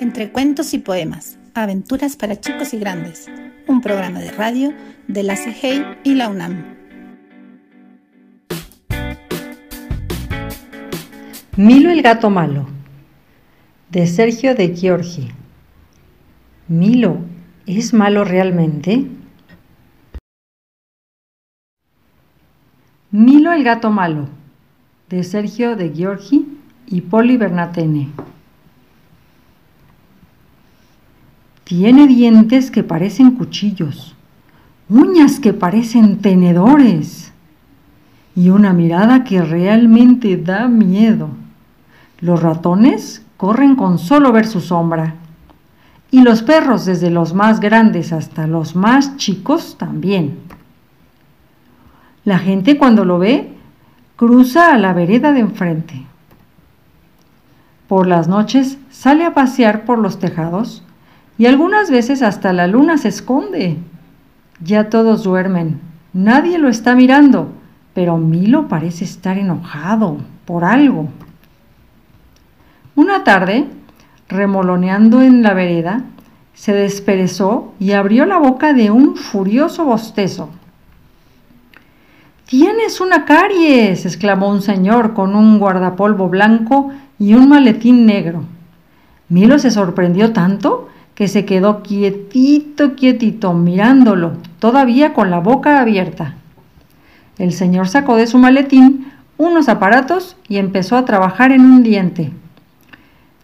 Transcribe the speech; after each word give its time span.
Entre 0.00 0.32
cuentos 0.32 0.72
y 0.72 0.78
poemas, 0.78 1.38
aventuras 1.52 2.16
para 2.16 2.40
chicos 2.40 2.72
y 2.72 2.78
grandes, 2.78 3.26
un 3.66 3.82
programa 3.82 4.20
de 4.20 4.30
radio 4.30 4.72
de 5.08 5.22
la 5.22 5.34
CGI 5.34 5.84
y 6.04 6.14
la 6.14 6.30
UNAM. 6.30 6.64
Milo 11.58 11.90
el 11.90 12.00
gato 12.00 12.30
malo, 12.30 12.66
de 13.90 14.06
Sergio 14.06 14.54
de 14.54 14.74
Giorgi. 14.74 15.28
Milo, 16.66 17.18
¿es 17.66 17.92
malo 17.92 18.24
realmente? 18.24 19.06
Milo 23.10 23.52
el 23.52 23.64
gato 23.64 23.90
malo, 23.90 24.30
de 25.10 25.22
Sergio 25.24 25.76
de 25.76 25.90
Giorgi 25.90 26.46
y 26.86 27.02
Poli 27.02 27.36
Bernatene. 27.36 28.29
Tiene 31.70 32.08
dientes 32.08 32.68
que 32.72 32.82
parecen 32.82 33.30
cuchillos, 33.36 34.16
uñas 34.88 35.38
que 35.38 35.52
parecen 35.52 36.18
tenedores 36.18 37.32
y 38.34 38.50
una 38.50 38.72
mirada 38.72 39.22
que 39.22 39.40
realmente 39.40 40.36
da 40.36 40.66
miedo. 40.66 41.28
Los 42.18 42.42
ratones 42.42 43.24
corren 43.36 43.76
con 43.76 44.00
solo 44.00 44.32
ver 44.32 44.48
su 44.48 44.60
sombra 44.60 45.14
y 46.10 46.22
los 46.22 46.42
perros 46.42 46.86
desde 46.86 47.08
los 47.08 47.34
más 47.34 47.60
grandes 47.60 48.12
hasta 48.12 48.48
los 48.48 48.74
más 48.74 49.16
chicos 49.16 49.78
también. 49.78 50.40
La 52.24 52.40
gente 52.40 52.78
cuando 52.78 53.04
lo 53.04 53.20
ve 53.20 53.54
cruza 54.16 54.74
a 54.74 54.76
la 54.76 54.92
vereda 54.92 55.32
de 55.32 55.38
enfrente. 55.38 56.04
Por 57.86 58.08
las 58.08 58.26
noches 58.26 58.76
sale 58.90 59.24
a 59.24 59.34
pasear 59.34 59.84
por 59.84 60.00
los 60.00 60.18
tejados 60.18 60.82
y 61.40 61.46
algunas 61.46 61.90
veces 61.90 62.20
hasta 62.20 62.52
la 62.52 62.66
luna 62.66 62.98
se 62.98 63.08
esconde. 63.08 63.78
Ya 64.62 64.90
todos 64.90 65.22
duermen, 65.22 65.80
nadie 66.12 66.58
lo 66.58 66.68
está 66.68 66.94
mirando, 66.94 67.50
pero 67.94 68.18
Milo 68.18 68.68
parece 68.68 69.06
estar 69.06 69.38
enojado 69.38 70.18
por 70.44 70.64
algo. 70.64 71.08
Una 72.94 73.24
tarde, 73.24 73.68
remoloneando 74.28 75.22
en 75.22 75.42
la 75.42 75.54
vereda, 75.54 76.02
se 76.52 76.74
desperezó 76.74 77.72
y 77.78 77.92
abrió 77.92 78.26
la 78.26 78.36
boca 78.36 78.74
de 78.74 78.90
un 78.90 79.16
furioso 79.16 79.86
bostezo. 79.86 80.50
Tienes 82.44 83.00
una 83.00 83.24
caries, 83.24 84.04
exclamó 84.04 84.50
un 84.50 84.60
señor 84.60 85.14
con 85.14 85.34
un 85.34 85.58
guardapolvo 85.58 86.28
blanco 86.28 86.90
y 87.18 87.32
un 87.32 87.48
maletín 87.48 88.04
negro. 88.04 88.44
Milo 89.30 89.58
se 89.58 89.70
sorprendió 89.70 90.34
tanto 90.34 90.90
que 91.20 91.28
se 91.28 91.44
quedó 91.44 91.82
quietito, 91.82 92.96
quietito, 92.96 93.52
mirándolo, 93.52 94.38
todavía 94.58 95.12
con 95.12 95.30
la 95.30 95.38
boca 95.38 95.78
abierta. 95.78 96.36
El 97.36 97.52
señor 97.52 97.88
sacó 97.88 98.16
de 98.16 98.26
su 98.26 98.38
maletín 98.38 99.12
unos 99.36 99.68
aparatos 99.68 100.38
y 100.48 100.56
empezó 100.56 100.96
a 100.96 101.04
trabajar 101.04 101.52
en 101.52 101.60
un 101.60 101.82
diente. 101.82 102.32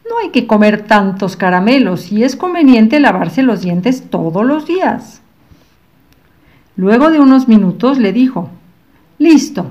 No 0.08 0.16
hay 0.22 0.30
que 0.30 0.46
comer 0.46 0.86
tantos 0.86 1.36
caramelos 1.36 2.12
y 2.12 2.24
es 2.24 2.34
conveniente 2.34 2.98
lavarse 2.98 3.42
los 3.42 3.60
dientes 3.60 4.08
todos 4.08 4.46
los 4.46 4.66
días. 4.66 5.20
Luego 6.76 7.10
de 7.10 7.20
unos 7.20 7.46
minutos 7.46 7.98
le 7.98 8.14
dijo, 8.14 8.48
Listo, 9.18 9.66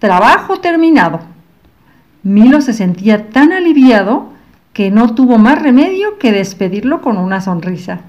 trabajo 0.00 0.56
terminado. 0.56 1.20
Milo 2.24 2.60
se 2.62 2.72
sentía 2.72 3.30
tan 3.30 3.52
aliviado 3.52 4.31
que 4.72 4.90
no 4.90 5.14
tuvo 5.14 5.38
más 5.38 5.60
remedio 5.60 6.18
que 6.18 6.32
despedirlo 6.32 7.02
con 7.02 7.18
una 7.18 7.40
sonrisa. 7.40 8.00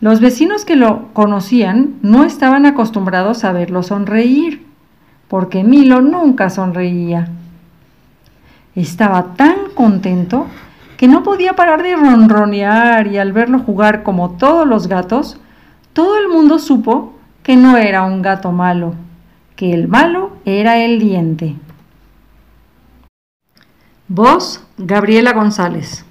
Los 0.00 0.20
vecinos 0.20 0.64
que 0.64 0.76
lo 0.76 1.12
conocían 1.12 1.94
no 2.02 2.24
estaban 2.24 2.66
acostumbrados 2.66 3.44
a 3.44 3.52
verlo 3.52 3.82
sonreír, 3.82 4.66
porque 5.28 5.64
Milo 5.64 6.00
nunca 6.00 6.50
sonreía. 6.50 7.28
Estaba 8.74 9.34
tan 9.34 9.56
contento 9.74 10.46
que 10.96 11.08
no 11.08 11.22
podía 11.22 11.54
parar 11.54 11.82
de 11.82 11.96
ronronear 11.96 13.06
y 13.06 13.18
al 13.18 13.32
verlo 13.32 13.60
jugar 13.60 14.02
como 14.02 14.32
todos 14.32 14.66
los 14.66 14.88
gatos, 14.88 15.38
todo 15.92 16.18
el 16.18 16.28
mundo 16.28 16.58
supo 16.58 17.14
que 17.42 17.56
no 17.56 17.76
era 17.76 18.02
un 18.02 18.22
gato 18.22 18.52
malo, 18.52 18.94
que 19.56 19.72
el 19.72 19.86
malo 19.86 20.32
era 20.44 20.78
el 20.78 20.98
diente. 20.98 21.56
Voz 24.08 24.60
Gabriela 24.76 25.32
González. 25.32 26.04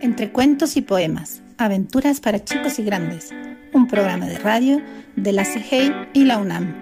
Entre 0.00 0.32
cuentos 0.32 0.76
y 0.76 0.82
poemas, 0.82 1.44
aventuras 1.58 2.18
para 2.18 2.42
chicos 2.42 2.80
y 2.80 2.82
grandes, 2.82 3.32
un 3.72 3.86
programa 3.86 4.26
de 4.26 4.40
radio 4.40 4.82
de 5.14 5.30
la 5.30 5.44
CGI 5.44 5.92
y 6.12 6.24
la 6.24 6.38
UNAM. 6.38 6.74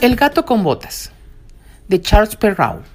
El 0.00 0.16
gato 0.16 0.46
con 0.46 0.64
botas, 0.64 1.12
de 1.88 2.00
Charles 2.00 2.36
Perrault. 2.36 2.86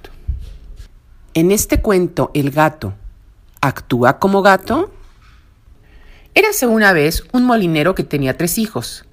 En 1.36 1.52
este 1.52 1.84
cuento, 1.84 2.31
el 2.34 2.50
gato, 2.50 2.96
¿Actúa 3.62 4.19
como 4.19 4.41
gato? 4.41 4.94
Érase 6.35 6.68
una 6.68 6.94
vez 6.94 7.23
un 7.31 7.45
molinero 7.45 7.95
que 7.95 8.03
tenía 8.03 8.38
tres 8.38 8.59
hijos. 8.59 9.06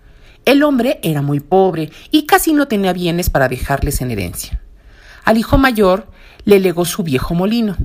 El 0.44 0.62
hombre 0.62 1.00
era 1.03 1.22
muy 1.22 1.41
pobre 1.41 1.91
y 2.10 2.27
casi 2.27 2.53
no 2.53 2.69
tenía 2.69 2.93
bienes 2.93 3.31
para 3.31 3.49
dejarles 3.49 4.03
en 4.03 4.10
herencia. 4.10 4.60
Al 5.25 5.38
hijo 5.38 5.56
mayor 5.56 6.06
le 6.44 6.60
legó 6.60 6.84
su 6.84 7.03
viejo 7.03 7.34
molino, 7.34 7.77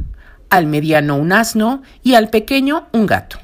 al 0.50 0.66
mediano 0.66 1.16
un 1.16 1.32
asno 1.32 1.82
y 2.04 2.16
al 2.16 2.30
pequeño 2.30 2.90
un 2.92 3.06
gato. 3.06 3.40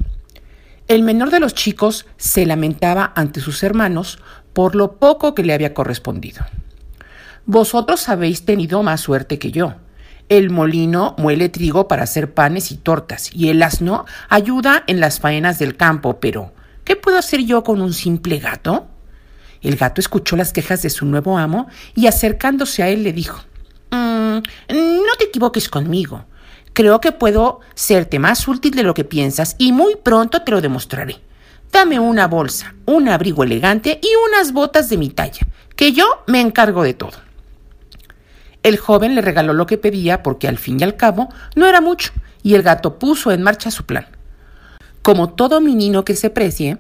El 0.90 1.02
menor 1.02 1.32
de 1.32 1.40
los 1.40 1.54
chicos 1.54 2.06
se 2.18 2.46
lamentaba 2.46 3.14
ante 3.16 3.40
sus 3.40 3.64
hermanos 3.64 4.20
por 4.52 4.76
lo 4.76 4.98
poco 4.98 5.34
que 5.34 5.44
le 5.44 5.54
había 5.54 5.74
correspondido. 5.74 6.46
Vosotros 7.46 8.10
habéis 8.10 8.44
tenido 8.44 8.84
más 8.84 9.00
suerte 9.00 9.40
que 9.40 9.52
yo, 9.52 9.76
el 10.30 10.50
molino 10.50 11.16
muele 11.18 11.50
trigo 11.50 11.88
para 11.88 12.04
hacer 12.04 12.34
panes 12.34 12.72
y 12.72 12.78
tortas, 12.78 13.30
y 13.34 13.50
el 13.50 13.62
asno 13.62 14.06
ayuda 14.30 14.84
en 14.88 15.00
las 15.00 15.20
faenas 15.20 15.60
del 15.60 15.78
campo, 15.78 16.20
pero 16.20 16.54
¿qué 16.84 16.96
puedo 16.96 17.18
hacer 17.18 17.42
yo 17.42 17.64
con 17.64 17.82
un 17.82 17.94
simple 17.94 18.40
gato? 18.40 18.88
El 19.62 19.78
gato 19.78 20.02
escuchó 20.02 20.36
las 20.36 20.54
quejas 20.54 20.82
de 20.82 20.90
su 20.90 21.06
nuevo 21.06 21.38
amo 21.38 21.68
y 21.96 22.08
acercándose 22.08 22.84
a 22.84 22.90
él 22.90 23.04
le 23.04 23.14
dijo 23.14 23.44
mm, 23.92 24.38
No 24.70 25.16
te 25.18 25.26
equivoques 25.26 25.70
conmigo. 25.70 26.26
Creo 26.74 27.00
que 27.00 27.12
puedo 27.12 27.62
serte 27.74 28.20
más 28.20 28.48
útil 28.48 28.76
de 28.76 28.84
lo 28.84 28.94
que 28.94 29.06
piensas 29.06 29.56
y 29.58 29.72
muy 29.72 29.96
pronto 29.96 30.42
te 30.42 30.52
lo 30.52 30.62
demostraré. 30.62 31.22
Dame 31.72 32.00
una 32.00 32.28
bolsa, 32.28 32.76
un 32.86 33.10
abrigo 33.10 33.44
elegante 33.44 34.00
y 34.02 34.10
unas 34.30 34.54
botas 34.54 34.90
de 34.90 34.98
mi 34.98 35.10
talla, 35.10 35.48
que 35.76 35.94
yo 35.94 36.06
me 36.28 36.42
encargo 36.42 36.84
de 36.84 36.94
todo. 36.94 37.25
El 38.66 38.78
joven 38.78 39.14
le 39.14 39.22
regaló 39.22 39.54
lo 39.54 39.68
que 39.68 39.78
pedía 39.78 40.24
porque 40.24 40.48
al 40.48 40.58
fin 40.58 40.80
y 40.80 40.84
al 40.84 40.96
cabo 40.96 41.30
no 41.56 41.68
era 41.68 41.82
mucho, 41.82 42.14
y 42.42 42.56
el 42.56 42.64
gato 42.64 42.98
puso 42.98 43.32
en 43.32 43.44
marcha 43.44 43.70
su 43.70 43.86
plan. 43.86 44.08
Como 45.04 45.30
todo 45.30 45.62
menino 45.62 46.04
que 46.04 46.16
se 46.16 46.32
precie, 46.32 46.80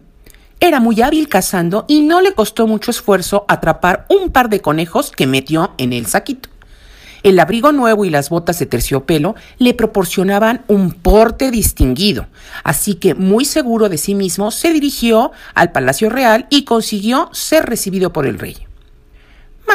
era 0.59 0.79
muy 0.79 0.99
hábil 1.03 1.29
cazando 1.29 1.85
y 1.87 2.01
no 2.01 2.21
le 2.21 2.33
costó 2.33 2.65
mucho 2.65 2.89
esfuerzo 2.89 3.45
atrapar 3.47 4.07
un 4.09 4.31
par 4.31 4.49
de 4.49 4.61
conejos 4.61 5.11
que 5.11 5.27
metió 5.27 5.75
en 5.77 5.93
el 5.93 6.07
saquito. 6.07 6.49
El 7.21 7.39
abrigo 7.39 7.71
nuevo 7.71 8.03
y 8.03 8.09
las 8.09 8.31
botas 8.31 8.57
de 8.57 8.65
terciopelo 8.65 9.35
le 9.59 9.75
proporcionaban 9.75 10.65
un 10.67 10.91
porte 10.91 11.51
distinguido, 11.51 12.25
así 12.63 12.95
que 12.95 13.13
muy 13.13 13.45
seguro 13.45 13.89
de 13.89 13.99
sí 13.99 14.15
mismo 14.15 14.49
se 14.49 14.73
dirigió 14.73 15.33
al 15.53 15.71
Palacio 15.71 16.09
Real 16.09 16.47
y 16.49 16.63
consiguió 16.63 17.29
ser 17.31 17.67
recibido 17.67 18.11
por 18.11 18.25
el 18.25 18.39
rey. 18.39 18.65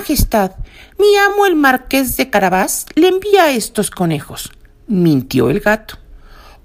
Majestad, 0.01 0.53
mi 0.99 1.15
amo 1.19 1.45
el 1.45 1.57
marqués 1.57 2.17
de 2.17 2.31
Carabás 2.31 2.87
le 2.95 3.09
envía 3.09 3.51
estos 3.51 3.91
conejos, 3.91 4.51
mintió 4.87 5.51
el 5.51 5.61
gato. 5.61 5.99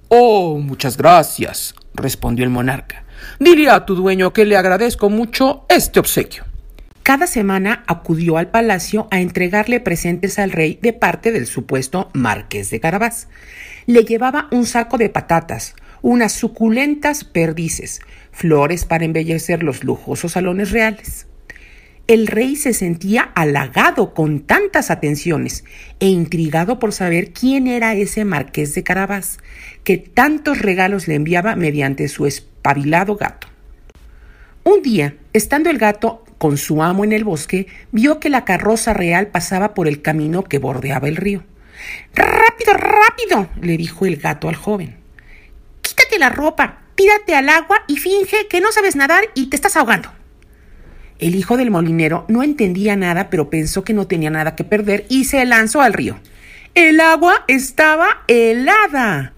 Oh, 0.07 0.57
muchas 0.57 0.95
gracias, 0.95 1.75
respondió 1.95 2.45
el 2.45 2.49
monarca. 2.49 3.03
Diré 3.37 3.69
a 3.69 3.85
tu 3.85 3.93
dueño 3.93 4.31
que 4.31 4.45
le 4.45 4.55
agradezco 4.55 5.09
mucho 5.09 5.65
este 5.67 5.99
obsequio. 5.99 6.45
Cada 7.03 7.27
semana 7.27 7.83
acudió 7.87 8.37
al 8.37 8.51
palacio 8.51 9.09
a 9.11 9.19
entregarle 9.19 9.81
presentes 9.81 10.39
al 10.39 10.53
rey 10.53 10.79
de 10.81 10.93
parte 10.93 11.33
del 11.33 11.45
supuesto 11.45 12.09
marqués 12.13 12.69
de 12.69 12.79
Carabás. 12.79 13.27
Le 13.85 14.05
llevaba 14.05 14.47
un 14.53 14.65
saco 14.65 14.97
de 14.97 15.09
patatas, 15.09 15.75
unas 16.01 16.31
suculentas 16.31 17.25
perdices, 17.25 17.99
flores 18.31 18.85
para 18.85 19.03
embellecer 19.03 19.61
los 19.61 19.83
lujosos 19.83 20.31
salones 20.31 20.71
reales. 20.71 21.27
El 22.07 22.27
rey 22.27 22.55
se 22.55 22.73
sentía 22.73 23.31
halagado 23.33 24.13
con 24.13 24.41
tantas 24.41 24.91
atenciones 24.91 25.63
e 25.99 26.07
intrigado 26.07 26.77
por 26.77 26.93
saber 26.93 27.33
quién 27.33 27.65
era 27.65 27.95
ese 27.95 28.25
marqués 28.25 28.75
de 28.75 28.83
Carabás, 28.83 29.39
que 29.83 29.97
tantos 29.97 30.59
regalos 30.59 31.07
le 31.07 31.15
enviaba 31.15 31.55
mediante 31.55 32.07
su 32.07 32.27
espabilado 32.27 33.15
gato. 33.15 33.47
Un 34.63 34.83
día, 34.83 35.15
estando 35.33 35.71
el 35.71 35.79
gato 35.79 36.23
con 36.37 36.57
su 36.57 36.83
amo 36.83 37.03
en 37.03 37.11
el 37.11 37.23
bosque, 37.23 37.65
vio 37.91 38.19
que 38.19 38.29
la 38.29 38.45
carroza 38.45 38.93
real 38.93 39.27
pasaba 39.27 39.73
por 39.73 39.87
el 39.87 40.03
camino 40.03 40.43
que 40.43 40.59
bordeaba 40.59 41.07
el 41.07 41.15
río. 41.15 41.43
Rápido, 42.13 42.73
rápido, 42.73 43.49
le 43.61 43.77
dijo 43.77 44.05
el 44.05 44.17
gato 44.17 44.47
al 44.47 44.55
joven. 44.55 44.95
Quítate 45.81 46.19
la 46.19 46.29
ropa, 46.29 46.83
tírate 46.93 47.33
al 47.33 47.49
agua 47.49 47.83
y 47.87 47.97
finge 47.97 48.47
que 48.47 48.61
no 48.61 48.71
sabes 48.71 48.95
nadar 48.95 49.23
y 49.33 49.47
te 49.47 49.55
estás 49.55 49.75
ahogando. 49.75 50.11
El 51.17 51.35
hijo 51.35 51.55
del 51.55 51.71
molinero 51.71 52.25
no 52.27 52.43
entendía 52.43 52.95
nada, 52.95 53.29
pero 53.29 53.49
pensó 53.49 53.83
que 53.83 53.93
no 53.93 54.07
tenía 54.07 54.29
nada 54.29 54.55
que 54.55 54.63
perder 54.63 55.05
y 55.09 55.25
se 55.25 55.43
lanzó 55.45 55.81
al 55.81 55.93
río. 55.93 56.19
El 56.73 56.99
agua 56.99 57.45
estaba 57.47 58.23
helada. 58.27 59.33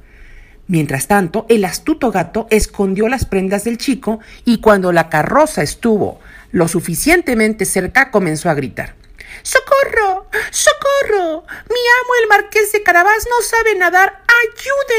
Mientras 0.67 1.07
tanto, 1.07 1.45
el 1.49 1.63
astuto 1.65 2.11
gato 2.11 2.47
escondió 2.49 3.07
las 3.07 3.25
prendas 3.25 3.63
del 3.63 3.77
chico 3.77 4.19
y 4.43 4.59
cuando 4.59 4.91
la 4.91 5.07
carroza 5.09 5.61
estuvo 5.61 6.19
lo 6.51 6.67
suficientemente 6.67 7.65
cerca 7.65 8.09
comenzó 8.09 8.49
a 8.49 8.55
gritar. 8.55 8.95
¡Socorro! 9.43 10.27
¡Socorro! 10.49 11.45
Mi 11.69 11.83
amo 12.01 12.11
el 12.21 12.27
marqués 12.29 12.71
de 12.71 12.81
Carabás 12.83 13.27
no 13.29 13.45
sabe 13.45 13.77
nadar. 13.77 14.23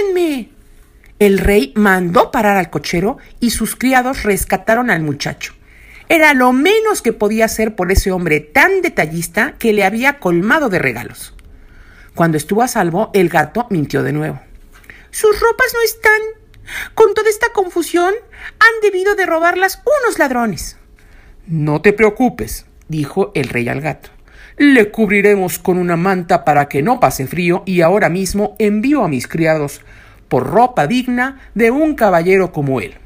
¡Ayúdenme! 0.07 0.51
El 1.19 1.39
rey 1.39 1.73
mandó 1.75 2.31
parar 2.31 2.57
al 2.57 2.71
cochero 2.71 3.19
y 3.41 3.51
sus 3.51 3.75
criados 3.75 4.23
rescataron 4.23 4.91
al 4.91 5.03
muchacho. 5.03 5.58
Era 6.09 6.33
lo 6.33 6.53
menos 6.53 7.03
que 7.03 7.13
podía 7.13 7.45
hacer 7.45 7.77
por 7.77 7.93
ese 7.93 8.11
hombre 8.13 8.41
tan 8.41 8.81
detallista 8.81 9.57
que 9.59 9.75
le 9.75 9.85
había 9.85 10.19
colmado 10.19 10.71
de 10.71 10.79
regalos. 10.79 11.35
Cuando 12.15 12.39
estuvo 12.39 12.63
a 12.63 12.69
salvo, 12.69 13.11
el 13.13 13.29
gato 13.29 13.67
mintió 13.71 14.03
de 14.03 14.13
nuevo. 14.13 14.41
Sus 15.11 15.39
ropas 15.39 15.73
no 15.75 15.83
están. 15.83 16.21
Con 16.95 17.15
toda 17.15 17.29
esta 17.29 17.53
confusión, 17.53 18.15
han 18.59 18.81
debido 18.83 19.15
de 19.15 19.27
robarlas 19.27 19.83
unos 20.03 20.19
ladrones. 20.19 20.79
No 21.47 21.81
te 21.83 21.93
preocupes, 21.93 22.67
dijo 22.89 23.31
el 23.35 23.49
rey 23.49 23.69
al 23.69 23.81
gato. 23.81 24.11
Le 24.57 24.91
cubriremos 24.91 25.59
con 25.59 25.79
una 25.79 25.97
manta 25.97 26.45
para 26.45 26.69
que 26.69 26.83
no 26.83 27.01
pase 27.01 27.27
frío 27.27 27.63
y 27.67 27.83
ahora 27.83 28.09
mismo 28.09 28.57
envío 28.59 29.05
a 29.05 29.09
mis 29.09 29.29
criados 29.29 29.83
por 30.29 30.47
ropa 30.47 30.87
digna 30.87 31.41
de 31.55 31.71
un 31.71 31.95
caballero 31.95 32.51
como 32.53 32.81
él. 32.81 32.97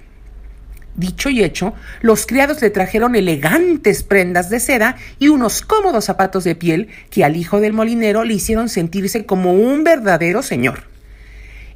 Dicho 0.95 1.31
y 1.31 1.43
hecho, 1.43 1.73
los 2.03 2.27
criados 2.27 2.61
le 2.61 2.69
trajeron 2.69 3.15
elegantes 3.15 4.03
prendas 4.03 4.51
de 4.51 4.61
seda 4.61 4.97
y 5.19 5.29
unos 5.29 5.63
cómodos 5.63 6.05
zapatos 6.05 6.45
de 6.45 6.55
piel 6.55 6.89
que 7.11 7.25
al 7.25 7.37
hijo 7.37 7.61
del 7.61 7.73
molinero 7.73 8.25
le 8.25 8.35
hicieron 8.35 8.69
sentirse 8.69 9.25
como 9.25 9.55
un 9.55 9.85
verdadero 9.85 10.43
señor. 10.43 10.85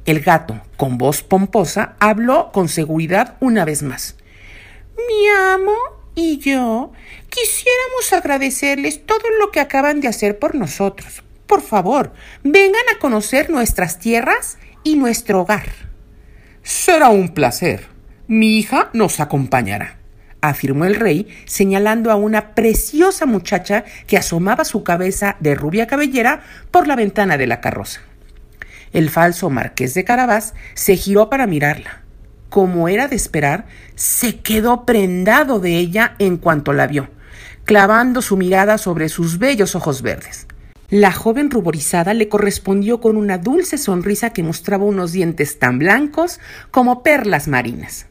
El 0.05 0.21
gato, 0.21 0.61
con 0.77 0.97
voz 0.97 1.23
pomposa, 1.23 1.95
habló 1.99 2.51
con 2.51 2.69
seguridad 2.69 3.35
una 3.39 3.65
vez 3.65 3.81
más. 3.81 4.15
Mi 4.95 5.27
amo 5.27 5.75
y 6.13 6.37
yo 6.37 6.91
quisiéramos 7.29 8.13
agradecerles 8.13 9.05
todo 9.05 9.29
lo 9.39 9.51
que 9.51 9.59
acaban 9.59 9.99
de 9.99 10.07
hacer 10.07 10.37
por 10.37 10.55
nosotros. 10.55 11.23
Por 11.47 11.61
favor, 11.61 12.13
vengan 12.43 12.83
a 12.93 12.99
conocer 12.99 13.49
nuestras 13.49 13.99
tierras 13.99 14.57
y 14.83 14.95
nuestro 14.95 15.41
hogar. 15.41 15.69
Será 16.61 17.09
un 17.09 17.33
placer, 17.33 17.87
mi 18.27 18.57
hija 18.57 18.89
nos 18.91 19.21
acompañará, 19.21 19.97
afirmó 20.41 20.83
el 20.85 20.95
rey, 20.95 21.27
señalando 21.45 22.11
a 22.11 22.15
una 22.15 22.55
preciosa 22.55 23.25
muchacha 23.25 23.85
que 24.05 24.17
asomaba 24.17 24.65
su 24.65 24.83
cabeza 24.83 25.37
de 25.39 25.55
rubia 25.55 25.87
cabellera 25.87 26.41
por 26.69 26.87
la 26.87 26.97
ventana 26.97 27.37
de 27.37 27.47
la 27.47 27.61
carroza. 27.61 28.01
El 28.91 29.09
falso 29.09 29.49
marqués 29.49 29.93
de 29.93 30.03
Carabás 30.03 30.53
se 30.73 30.97
giró 30.97 31.29
para 31.29 31.47
mirarla. 31.47 32.01
Como 32.49 32.89
era 32.89 33.07
de 33.07 33.15
esperar, 33.15 33.65
se 33.95 34.39
quedó 34.39 34.85
prendado 34.85 35.59
de 35.59 35.77
ella 35.77 36.15
en 36.19 36.37
cuanto 36.37 36.73
la 36.73 36.87
vio, 36.87 37.09
clavando 37.63 38.21
su 38.21 38.35
mirada 38.35 38.77
sobre 38.77 39.07
sus 39.07 39.39
bellos 39.39 39.75
ojos 39.75 40.01
verdes. 40.01 40.47
La 40.89 41.11
joven 41.11 41.51
ruborizada 41.51 42.13
le 42.13 42.29
correspondió 42.29 43.01
con 43.01 43.17
una 43.17 43.37
dulce 43.37 43.77
sonrisa 43.77 44.31
que 44.31 44.43
mostraba 44.43 44.85
unos 44.85 45.11
dientes 45.11 45.59
tan 45.59 45.79
blancos 45.79 46.39
como 46.71 47.03
perlas 47.03 47.49
marinas. 47.49 48.07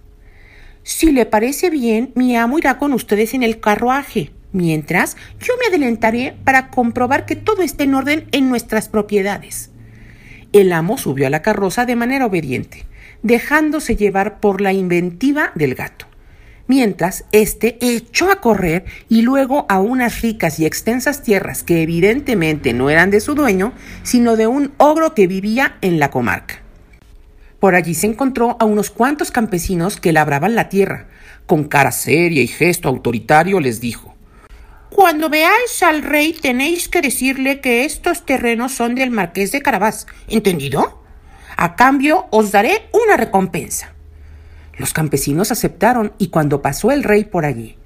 Si 0.86 1.10
le 1.10 1.26
parece 1.26 1.68
bien, 1.68 2.12
mi 2.14 2.36
amo 2.36 2.60
irá 2.60 2.78
con 2.78 2.92
ustedes 2.92 3.34
en 3.34 3.42
el 3.42 3.58
carruaje. 3.58 4.30
Mientras, 4.52 5.16
yo 5.40 5.54
me 5.58 5.66
adelantaré 5.66 6.36
para 6.44 6.70
comprobar 6.70 7.26
que 7.26 7.34
todo 7.34 7.62
esté 7.62 7.82
en 7.82 7.94
orden 7.96 8.28
en 8.30 8.48
nuestras 8.48 8.88
propiedades. 8.88 9.72
El 10.52 10.72
amo 10.72 10.96
subió 10.96 11.26
a 11.26 11.30
la 11.30 11.42
carroza 11.42 11.86
de 11.86 11.96
manera 11.96 12.26
obediente, 12.26 12.86
dejándose 13.24 13.96
llevar 13.96 14.38
por 14.38 14.60
la 14.60 14.72
inventiva 14.72 15.50
del 15.56 15.74
gato. 15.74 16.06
Mientras, 16.68 17.24
éste 17.32 17.78
echó 17.80 18.30
a 18.30 18.40
correr 18.40 18.84
y 19.08 19.22
luego 19.22 19.66
a 19.68 19.80
unas 19.80 20.22
ricas 20.22 20.60
y 20.60 20.66
extensas 20.66 21.24
tierras 21.24 21.64
que 21.64 21.82
evidentemente 21.82 22.72
no 22.74 22.90
eran 22.90 23.10
de 23.10 23.18
su 23.18 23.34
dueño, 23.34 23.72
sino 24.04 24.36
de 24.36 24.46
un 24.46 24.72
ogro 24.76 25.14
que 25.14 25.26
vivía 25.26 25.78
en 25.80 25.98
la 25.98 26.12
comarca. 26.12 26.62
Por 27.60 27.74
allí 27.74 27.94
se 27.94 28.06
encontró 28.06 28.56
a 28.60 28.64
unos 28.64 28.90
cuantos 28.90 29.30
campesinos 29.30 29.98
que 29.98 30.12
labraban 30.12 30.54
la 30.54 30.68
tierra. 30.68 31.08
Con 31.46 31.64
cara 31.64 31.92
seria 31.92 32.42
y 32.42 32.46
gesto 32.46 32.88
autoritario 32.88 33.60
les 33.60 33.80
dijo 33.80 34.14
Cuando 34.90 35.30
veáis 35.30 35.82
al 35.82 36.02
rey 36.02 36.32
tenéis 36.32 36.88
que 36.88 37.00
decirle 37.00 37.60
que 37.60 37.84
estos 37.84 38.26
terrenos 38.26 38.72
son 38.72 38.94
del 38.94 39.10
marqués 39.10 39.52
de 39.52 39.62
Carabás. 39.62 40.06
¿Entendido? 40.28 41.02
A 41.56 41.76
cambio 41.76 42.26
os 42.30 42.52
daré 42.52 42.88
una 42.92 43.16
recompensa. 43.16 43.94
Los 44.76 44.92
campesinos 44.92 45.50
aceptaron 45.50 46.12
y 46.18 46.28
cuando 46.28 46.60
pasó 46.60 46.90
el 46.90 47.02
rey 47.02 47.24
por 47.24 47.46
allí 47.46 47.78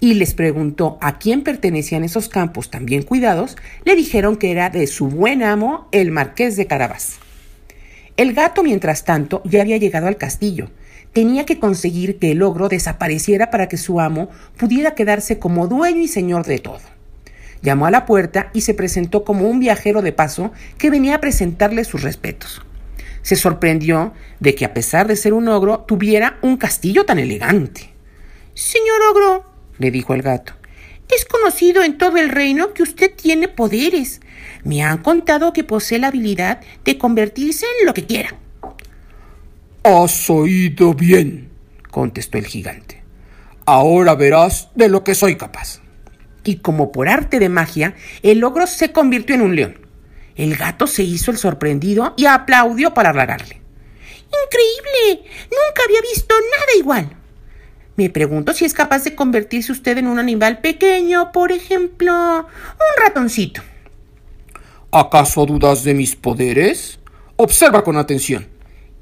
y 0.00 0.14
les 0.14 0.34
preguntó 0.34 0.98
a 1.00 1.18
quién 1.18 1.42
pertenecían 1.42 2.04
esos 2.04 2.28
campos 2.28 2.70
tan 2.70 2.86
bien 2.86 3.02
cuidados, 3.02 3.56
le 3.84 3.96
dijeron 3.96 4.36
que 4.36 4.50
era 4.50 4.70
de 4.70 4.86
su 4.86 5.08
buen 5.08 5.42
amo, 5.42 5.88
el 5.90 6.10
marqués 6.10 6.56
de 6.56 6.66
Carabás. 6.66 7.18
El 8.16 8.32
gato, 8.32 8.62
mientras 8.62 9.04
tanto, 9.04 9.42
ya 9.44 9.60
había 9.60 9.76
llegado 9.76 10.06
al 10.06 10.16
castillo. 10.16 10.70
Tenía 11.12 11.44
que 11.44 11.58
conseguir 11.58 12.18
que 12.18 12.32
el 12.32 12.42
ogro 12.42 12.68
desapareciera 12.68 13.50
para 13.50 13.68
que 13.68 13.76
su 13.76 14.00
amo 14.00 14.30
pudiera 14.56 14.94
quedarse 14.94 15.38
como 15.38 15.66
dueño 15.66 16.00
y 16.00 16.08
señor 16.08 16.46
de 16.46 16.58
todo. 16.58 16.80
Llamó 17.62 17.86
a 17.86 17.90
la 17.90 18.06
puerta 18.06 18.50
y 18.54 18.62
se 18.62 18.74
presentó 18.74 19.24
como 19.24 19.48
un 19.48 19.60
viajero 19.60 20.00
de 20.00 20.12
paso 20.12 20.52
que 20.78 20.90
venía 20.90 21.16
a 21.16 21.20
presentarle 21.20 21.84
sus 21.84 22.02
respetos. 22.02 22.62
Se 23.22 23.36
sorprendió 23.36 24.14
de 24.40 24.54
que 24.54 24.64
a 24.64 24.72
pesar 24.72 25.08
de 25.08 25.16
ser 25.16 25.34
un 25.34 25.48
ogro 25.48 25.80
tuviera 25.80 26.38
un 26.42 26.56
castillo 26.56 27.04
tan 27.04 27.18
elegante. 27.18 27.92
Señor 28.54 29.00
ogro, 29.10 29.44
le 29.78 29.90
dijo 29.90 30.14
el 30.14 30.22
gato, 30.22 30.54
es 31.08 31.24
conocido 31.24 31.82
en 31.82 31.98
todo 31.98 32.16
el 32.16 32.30
reino 32.30 32.74
que 32.74 32.82
usted 32.82 33.14
tiene 33.14 33.48
poderes. 33.48 34.20
Me 34.64 34.82
han 34.82 34.98
contado 34.98 35.52
que 35.52 35.64
posee 35.64 35.98
la 35.98 36.08
habilidad 36.08 36.60
de 36.84 36.98
convertirse 36.98 37.66
en 37.80 37.86
lo 37.86 37.94
que 37.94 38.06
quiera. 38.06 38.34
Has 39.84 40.28
oído 40.28 40.94
bien, 40.94 41.50
contestó 41.90 42.38
el 42.38 42.46
gigante. 42.46 43.02
Ahora 43.64 44.14
verás 44.14 44.68
de 44.74 44.88
lo 44.88 45.04
que 45.04 45.14
soy 45.14 45.36
capaz. 45.36 45.80
Y 46.44 46.56
como 46.56 46.92
por 46.92 47.08
arte 47.08 47.38
de 47.38 47.48
magia, 47.48 47.94
el 48.22 48.42
ogro 48.44 48.66
se 48.66 48.92
convirtió 48.92 49.34
en 49.34 49.42
un 49.42 49.56
león. 49.56 49.86
El 50.36 50.56
gato 50.56 50.86
se 50.86 51.02
hizo 51.02 51.30
el 51.30 51.38
sorprendido 51.38 52.14
y 52.16 52.26
aplaudió 52.26 52.94
para 52.94 53.10
halagarle. 53.10 53.60
¡Increíble! 54.44 55.28
Nunca 55.44 55.82
había 55.84 56.00
visto 56.02 56.34
nada 56.34 56.78
igual. 56.78 57.16
Me 57.96 58.10
pregunto 58.10 58.52
si 58.52 58.66
es 58.66 58.74
capaz 58.74 59.04
de 59.04 59.14
convertirse 59.14 59.72
usted 59.72 59.96
en 59.96 60.06
un 60.06 60.18
animal 60.18 60.58
pequeño, 60.58 61.32
por 61.32 61.50
ejemplo, 61.50 62.12
un 62.40 63.04
ratoncito. 63.04 63.62
¿Acaso 64.92 65.46
dudas 65.46 65.82
de 65.82 65.94
mis 65.94 66.14
poderes? 66.14 66.98
Observa 67.36 67.84
con 67.84 67.96
atención. 67.96 68.48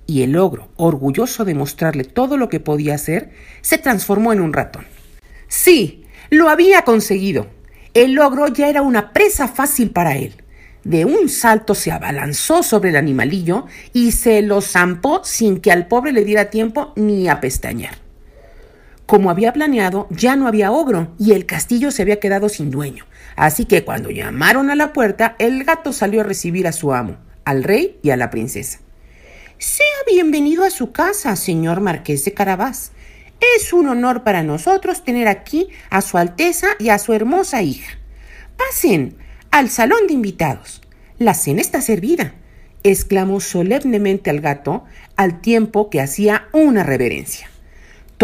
Y 0.07 0.23
el 0.23 0.37
ogro, 0.37 0.69
orgulloso 0.77 1.45
de 1.45 1.55
mostrarle 1.55 2.05
todo 2.05 2.37
lo 2.37 2.49
que 2.49 2.61
podía 2.61 2.95
hacer, 2.95 3.31
se 3.63 3.79
transformó 3.79 4.33
en 4.33 4.41
un 4.41 4.53
ratón. 4.53 4.87
Sí, 5.49 6.05
lo 6.31 6.49
había 6.49 6.83
conseguido. 6.83 7.49
El 7.95 8.19
ogro 8.21 8.47
ya 8.49 8.69
era 8.69 8.83
una 8.83 9.13
presa 9.13 9.49
fácil 9.49 9.91
para 9.91 10.17
él. 10.17 10.43
De 10.85 11.05
un 11.05 11.29
salto 11.29 11.75
se 11.75 11.91
abalanzó 11.91 12.63
sobre 12.63 12.91
el 12.91 12.97
animalillo 12.97 13.67
y 13.93 14.13
se 14.13 14.43
lo 14.43 14.61
zampó 14.61 15.23
sin 15.25 15.61
que 15.61 15.73
al 15.73 15.89
pobre 15.89 16.13
le 16.13 16.25
diera 16.25 16.51
tiempo 16.51 16.93
ni 16.95 17.29
a 17.29 17.41
pestañear. 17.41 18.04
Como 19.07 19.31
había 19.31 19.53
planeado, 19.53 20.07
ya 20.11 20.35
no 20.35 20.47
había 20.47 20.73
ogro 20.73 21.15
y 21.19 21.33
el 21.33 21.45
castillo 21.45 21.91
se 21.91 22.03
había 22.03 22.21
quedado 22.21 22.49
sin 22.49 22.71
dueño. 22.71 23.05
Así 23.37 23.67
que 23.67 23.85
cuando 23.85 24.11
llamaron 24.11 24.71
a 24.71 24.77
la 24.77 24.93
puerta, 24.95 25.37
el 25.39 25.65
gato 25.65 25.93
salió 25.93 26.23
a 26.23 26.25
recibir 26.25 26.67
a 26.67 26.73
su 26.73 26.95
amo, 26.95 27.19
al 27.45 27.65
rey 27.65 27.99
y 28.03 28.11
a 28.11 28.17
la 28.17 28.31
princesa. 28.31 28.81
Sea 29.59 29.87
bienvenido 30.07 30.65
a 30.65 30.71
su 30.71 30.93
casa, 30.93 31.37
señor 31.37 31.81
marqués 31.81 32.25
de 32.25 32.33
Carabás. 32.33 32.93
Es 33.57 33.73
un 33.75 33.89
honor 33.89 34.25
para 34.25 34.43
nosotros 34.43 35.05
tener 35.05 35.29
aquí 35.29 35.69
a 35.91 36.01
Su 36.01 36.17
Alteza 36.17 36.69
y 36.79 36.89
a 36.89 36.99
su 36.99 37.13
hermosa 37.13 37.63
hija. 37.63 37.99
Pasen 38.57 39.17
al 39.51 39.69
salón 39.69 40.07
de 40.07 40.15
invitados. 40.15 40.81
La 41.19 41.35
cena 41.35 41.61
está 41.61 41.83
servida, 41.83 42.35
exclamó 42.83 43.41
solemnemente 43.41 44.31
al 44.31 44.41
gato 44.41 44.85
al 45.17 45.41
tiempo 45.41 45.91
que 45.91 46.01
hacía 46.01 46.49
una 46.53 46.83
reverencia. 46.83 47.51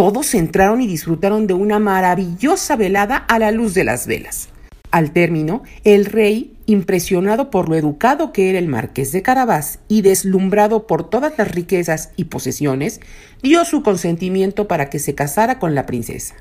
Todos 0.01 0.35
entraron 0.35 0.81
y 0.81 0.87
disfrutaron 0.87 1.47
de 1.47 1.53
una 1.53 1.79
maravillosa 1.79 2.75
velada 2.75 3.17
a 3.17 3.39
la 3.39 3.51
luz 3.51 3.75
de 3.75 3.85
las 3.85 4.07
velas. 4.07 4.49
Al 4.91 5.11
término, 5.11 5.63
el 5.85 6.07
rey, 6.07 6.57
impresionado 6.65 7.51
por 7.51 7.69
lo 7.69 7.77
educado 7.77 8.33
que 8.33 8.49
era 8.49 8.59
el 8.59 8.67
marqués 8.67 9.13
de 9.13 9.21
Carabás 9.21 9.81
y 9.89 10.01
deslumbrado 10.01 10.87
por 10.87 11.11
todas 11.11 11.35
las 11.37 11.51
riquezas 11.51 12.13
y 12.17 12.25
posesiones, 12.25 13.03
dio 13.43 13.63
su 13.67 13.83
consentimiento 13.83 14.67
para 14.69 14.89
que 14.89 14.99
se 14.99 15.15
casara 15.15 15.59
con 15.59 15.75
la 15.75 15.85
princesa. 15.85 16.35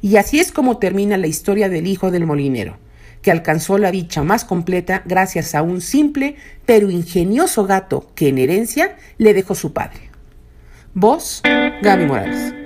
Y 0.00 0.16
así 0.16 0.40
es 0.40 0.50
como 0.50 0.78
termina 0.78 1.16
la 1.18 1.28
historia 1.28 1.68
del 1.68 1.86
hijo 1.86 2.10
del 2.10 2.26
molinero, 2.26 2.78
que 3.22 3.30
alcanzó 3.30 3.78
la 3.78 3.92
dicha 3.92 4.24
más 4.24 4.44
completa 4.44 5.04
gracias 5.06 5.54
a 5.54 5.62
un 5.62 5.82
simple 5.82 6.34
pero 6.66 6.90
ingenioso 6.90 7.64
gato 7.64 8.10
que 8.16 8.26
en 8.26 8.38
herencia 8.38 8.96
le 9.18 9.34
dejó 9.34 9.54
su 9.54 9.72
padre. 9.72 10.10
Vos, 10.94 11.42
Gaby 11.80 12.06
Morales. 12.06 12.57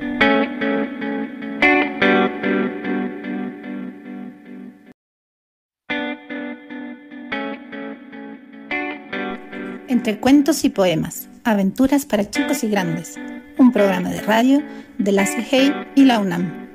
Entre 10.03 10.19
cuentos 10.19 10.65
y 10.65 10.69
poemas, 10.69 11.29
aventuras 11.45 12.07
para 12.07 12.29
chicos 12.29 12.65
y 12.65 12.69
grandes, 12.69 13.15
un 13.57 13.71
programa 13.71 14.11
de 14.11 14.21
radio 14.21 14.61
de 14.99 15.13
la 15.13 15.25
CGI 15.25 15.73
y 15.95 16.07
la 16.07 16.19
UNAM. 16.19 16.69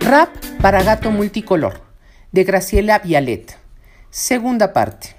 Rap 0.00 0.34
para 0.60 0.82
gato 0.82 1.12
multicolor, 1.12 1.82
de 2.32 2.42
Graciela 2.42 2.98
Vialet. 2.98 3.56
Segunda 4.10 4.72
parte. 4.72 5.14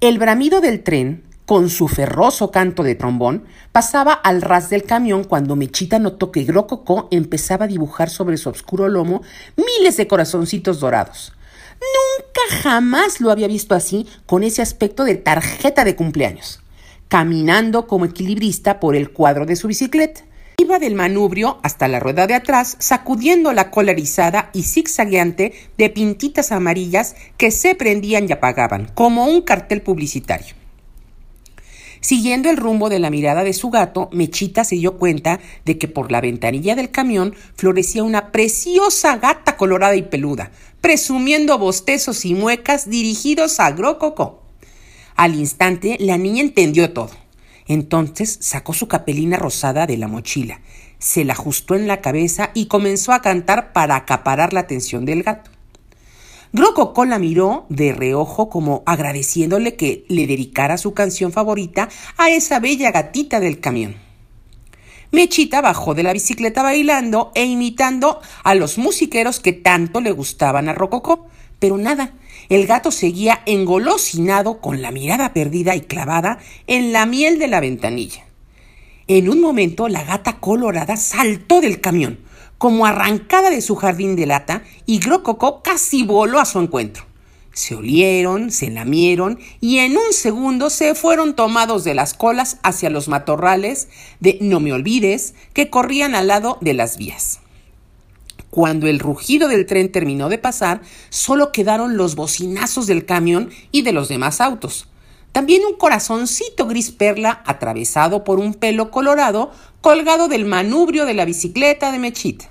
El 0.00 0.18
bramido 0.18 0.62
del 0.62 0.82
tren, 0.82 1.24
con 1.44 1.68
su 1.68 1.86
ferroso 1.86 2.50
canto 2.50 2.82
de 2.82 2.94
trombón, 2.94 3.44
pasaba 3.72 4.14
al 4.14 4.40
ras 4.40 4.70
del 4.70 4.84
camión 4.84 5.24
cuando 5.24 5.54
Mechita 5.54 5.98
notó 5.98 6.32
que 6.32 6.44
Grococó 6.44 7.08
empezaba 7.10 7.66
a 7.66 7.68
dibujar 7.68 8.08
sobre 8.08 8.38
su 8.38 8.48
oscuro 8.48 8.88
lomo 8.88 9.20
miles 9.54 9.98
de 9.98 10.08
corazoncitos 10.08 10.80
dorados. 10.80 11.34
Nunca 11.80 12.62
jamás 12.62 13.20
lo 13.20 13.30
había 13.30 13.48
visto 13.48 13.74
así, 13.74 14.06
con 14.26 14.42
ese 14.42 14.62
aspecto 14.62 15.04
de 15.04 15.16
tarjeta 15.16 15.84
de 15.84 15.96
cumpleaños, 15.96 16.60
caminando 17.08 17.86
como 17.86 18.04
equilibrista 18.04 18.80
por 18.80 18.94
el 18.94 19.10
cuadro 19.10 19.46
de 19.46 19.56
su 19.56 19.68
bicicleta. 19.68 20.22
Iba 20.58 20.78
del 20.78 20.94
manubrio 20.94 21.58
hasta 21.62 21.88
la 21.88 22.00
rueda 22.00 22.26
de 22.26 22.34
atrás, 22.34 22.76
sacudiendo 22.80 23.54
la 23.54 23.70
cola 23.70 23.92
erizada 23.92 24.50
y 24.52 24.64
zigzagueante 24.64 25.54
de 25.78 25.88
pintitas 25.88 26.52
amarillas 26.52 27.16
que 27.38 27.50
se 27.50 27.74
prendían 27.74 28.28
y 28.28 28.32
apagaban, 28.32 28.90
como 28.94 29.24
un 29.24 29.40
cartel 29.40 29.80
publicitario. 29.80 30.54
Siguiendo 32.02 32.48
el 32.48 32.56
rumbo 32.56 32.88
de 32.88 32.98
la 32.98 33.10
mirada 33.10 33.44
de 33.44 33.52
su 33.52 33.68
gato, 33.68 34.08
Mechita 34.12 34.64
se 34.64 34.76
dio 34.76 34.96
cuenta 34.96 35.38
de 35.66 35.76
que 35.76 35.86
por 35.86 36.10
la 36.10 36.22
ventanilla 36.22 36.74
del 36.74 36.90
camión 36.90 37.34
florecía 37.54 38.02
una 38.02 38.32
preciosa 38.32 39.18
gata 39.18 39.58
colorada 39.58 39.94
y 39.96 40.02
peluda, 40.02 40.50
presumiendo 40.80 41.58
bostezos 41.58 42.24
y 42.24 42.34
muecas 42.34 42.88
dirigidos 42.88 43.60
a 43.60 43.70
Grococó. 43.70 44.42
Al 45.16 45.34
instante, 45.34 45.96
la 46.00 46.16
niña 46.16 46.42
entendió 46.42 46.92
todo. 46.92 47.10
Entonces 47.66 48.38
sacó 48.40 48.72
su 48.72 48.88
capelina 48.88 49.36
rosada 49.36 49.86
de 49.86 49.96
la 49.96 50.08
mochila, 50.08 50.60
se 50.98 51.24
la 51.24 51.34
ajustó 51.34 51.76
en 51.76 51.86
la 51.86 52.00
cabeza 52.00 52.50
y 52.52 52.66
comenzó 52.66 53.12
a 53.12 53.22
cantar 53.22 53.72
para 53.72 53.96
acaparar 53.96 54.52
la 54.52 54.60
atención 54.60 55.04
del 55.04 55.22
gato. 55.22 55.50
Grococó 56.52 57.04
la 57.04 57.20
miró 57.20 57.66
de 57.68 57.92
reojo 57.92 58.48
como 58.48 58.82
agradeciéndole 58.86 59.76
que 59.76 60.04
le 60.08 60.26
dedicara 60.26 60.78
su 60.78 60.94
canción 60.94 61.30
favorita 61.30 61.88
a 62.16 62.30
esa 62.30 62.58
bella 62.58 62.90
gatita 62.90 63.38
del 63.38 63.60
camión. 63.60 64.09
Mechita 65.12 65.60
bajó 65.60 65.94
de 65.94 66.04
la 66.04 66.12
bicicleta 66.12 66.62
bailando 66.62 67.32
e 67.34 67.44
imitando 67.44 68.20
a 68.44 68.54
los 68.54 68.78
musiqueros 68.78 69.40
que 69.40 69.52
tanto 69.52 70.00
le 70.00 70.12
gustaban 70.12 70.68
a 70.68 70.72
Rococó, 70.72 71.26
pero 71.58 71.78
nada, 71.78 72.12
el 72.48 72.66
gato 72.66 72.92
seguía 72.92 73.42
engolosinado 73.46 74.60
con 74.60 74.82
la 74.82 74.92
mirada 74.92 75.32
perdida 75.32 75.74
y 75.74 75.80
clavada 75.80 76.38
en 76.68 76.92
la 76.92 77.06
miel 77.06 77.38
de 77.40 77.48
la 77.48 77.60
ventanilla. 77.60 78.24
En 79.08 79.28
un 79.28 79.40
momento 79.40 79.88
la 79.88 80.04
gata 80.04 80.38
colorada 80.38 80.96
saltó 80.96 81.60
del 81.60 81.80
camión, 81.80 82.20
como 82.58 82.86
arrancada 82.86 83.50
de 83.50 83.62
su 83.62 83.74
jardín 83.74 84.14
de 84.14 84.26
lata, 84.26 84.62
y 84.86 85.00
Grococó 85.00 85.62
casi 85.62 86.04
voló 86.04 86.38
a 86.38 86.44
su 86.44 86.60
encuentro. 86.60 87.09
Se 87.52 87.74
olieron, 87.74 88.50
se 88.50 88.70
lamieron 88.70 89.38
y 89.60 89.78
en 89.78 89.96
un 89.96 90.12
segundo 90.12 90.70
se 90.70 90.94
fueron 90.94 91.34
tomados 91.34 91.82
de 91.84 91.94
las 91.94 92.14
colas 92.14 92.58
hacia 92.62 92.90
los 92.90 93.08
matorrales 93.08 93.88
de 94.20 94.38
No 94.40 94.60
me 94.60 94.72
olvides 94.72 95.34
que 95.52 95.68
corrían 95.68 96.14
al 96.14 96.28
lado 96.28 96.58
de 96.60 96.74
las 96.74 96.96
vías. 96.96 97.40
Cuando 98.50 98.86
el 98.86 98.98
rugido 98.98 99.48
del 99.48 99.66
tren 99.66 99.92
terminó 99.92 100.28
de 100.28 100.38
pasar, 100.38 100.80
solo 101.08 101.52
quedaron 101.52 101.96
los 101.96 102.16
bocinazos 102.16 102.86
del 102.86 103.04
camión 103.04 103.50
y 103.70 103.82
de 103.82 103.92
los 103.92 104.08
demás 104.08 104.40
autos. 104.40 104.88
También 105.32 105.62
un 105.64 105.76
corazoncito 105.76 106.66
gris 106.66 106.90
perla 106.90 107.42
atravesado 107.46 108.24
por 108.24 108.40
un 108.40 108.54
pelo 108.54 108.90
colorado 108.90 109.52
colgado 109.80 110.26
del 110.26 110.44
manubrio 110.44 111.06
de 111.06 111.14
la 111.14 111.24
bicicleta 111.24 111.92
de 111.92 112.00
Mechita. 112.00 112.48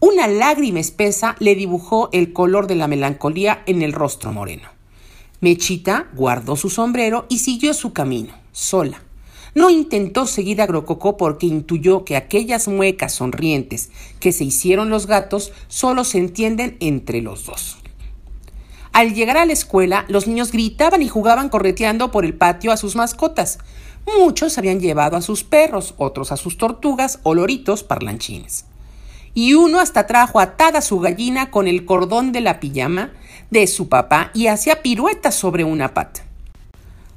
Una 0.00 0.28
lágrima 0.28 0.78
espesa 0.78 1.34
le 1.40 1.56
dibujó 1.56 2.08
el 2.12 2.32
color 2.32 2.68
de 2.68 2.76
la 2.76 2.86
melancolía 2.86 3.64
en 3.66 3.82
el 3.82 3.92
rostro 3.92 4.32
moreno. 4.32 4.68
Mechita 5.40 6.06
guardó 6.14 6.54
su 6.54 6.70
sombrero 6.70 7.26
y 7.28 7.38
siguió 7.38 7.74
su 7.74 7.92
camino, 7.92 8.32
sola. 8.52 9.02
No 9.56 9.70
intentó 9.70 10.26
seguir 10.26 10.62
a 10.62 10.66
Grococó 10.66 11.16
porque 11.16 11.46
intuyó 11.46 12.04
que 12.04 12.14
aquellas 12.14 12.68
muecas 12.68 13.12
sonrientes 13.12 13.90
que 14.20 14.30
se 14.30 14.44
hicieron 14.44 14.88
los 14.88 15.08
gatos 15.08 15.52
solo 15.66 16.04
se 16.04 16.18
entienden 16.18 16.76
entre 16.78 17.20
los 17.20 17.44
dos. 17.46 17.78
Al 18.92 19.14
llegar 19.14 19.36
a 19.36 19.46
la 19.46 19.52
escuela, 19.52 20.04
los 20.08 20.28
niños 20.28 20.52
gritaban 20.52 21.02
y 21.02 21.08
jugaban 21.08 21.48
correteando 21.48 22.12
por 22.12 22.24
el 22.24 22.34
patio 22.34 22.70
a 22.70 22.76
sus 22.76 22.94
mascotas. 22.94 23.58
Muchos 24.16 24.58
habían 24.58 24.78
llevado 24.78 25.16
a 25.16 25.22
sus 25.22 25.42
perros, 25.42 25.94
otros 25.98 26.30
a 26.30 26.36
sus 26.36 26.56
tortugas 26.56 27.18
o 27.24 27.34
loritos 27.34 27.82
parlanchines. 27.82 28.67
Y 29.38 29.54
uno 29.54 29.78
hasta 29.78 30.08
trajo 30.08 30.40
atada 30.40 30.80
su 30.80 30.98
gallina 30.98 31.52
con 31.52 31.68
el 31.68 31.84
cordón 31.84 32.32
de 32.32 32.40
la 32.40 32.58
pijama 32.58 33.12
de 33.50 33.68
su 33.68 33.88
papá 33.88 34.32
y 34.34 34.48
hacía 34.48 34.82
piruetas 34.82 35.36
sobre 35.36 35.62
una 35.62 35.94
pata. 35.94 36.24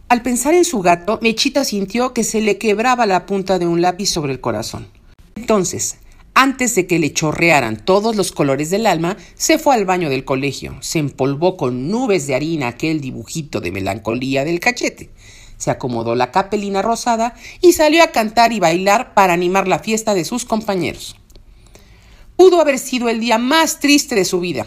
Al 0.08 0.22
pensar 0.22 0.54
en 0.54 0.64
su 0.64 0.82
gato, 0.82 1.18
Mechita 1.24 1.66
sintió 1.66 2.14
que 2.14 2.24
se 2.24 2.42
le 2.42 2.60
quebraba 2.60 3.08
la 3.08 3.26
punta 3.26 3.58
de 3.58 3.66
un 3.66 3.82
lápiz 3.82 4.06
sobre 4.06 4.34
el 4.34 4.40
corazón. 4.40 4.88
Entonces, 5.34 5.98
antes 6.36 6.76
de 6.76 6.86
que 6.86 7.00
le 7.00 7.12
chorrearan 7.12 7.78
todos 7.78 8.16
los 8.16 8.32
colores 8.32 8.70
del 8.70 8.86
alma, 8.86 9.18
se 9.34 9.58
fue 9.58 9.74
al 9.74 9.86
baño 9.86 10.12
del 10.12 10.24
colegio, 10.24 10.78
se 10.82 11.00
empolvó 11.00 11.58
con 11.58 11.90
nubes 11.90 12.28
de 12.28 12.36
harina 12.36 12.68
aquel 12.68 13.02
dibujito 13.02 13.62
de 13.62 13.72
melancolía 13.72 14.46
del 14.46 14.60
cachete, 14.60 15.10
se 15.58 15.72
acomodó 15.72 16.14
la 16.14 16.30
capelina 16.30 16.84
rosada 16.84 17.34
y 17.62 17.74
salió 17.74 18.04
a 18.04 18.12
cantar 18.12 18.54
y 18.54 18.60
bailar 18.60 19.16
para 19.16 19.34
animar 19.34 19.68
la 19.68 19.80
fiesta 19.80 20.14
de 20.14 20.24
sus 20.24 20.46
compañeros. 20.46 21.16
Pudo 22.42 22.60
haber 22.60 22.80
sido 22.80 23.08
el 23.08 23.20
día 23.20 23.38
más 23.38 23.80
triste 23.80 24.16
de 24.16 24.26
su 24.26 24.40
vida, 24.40 24.66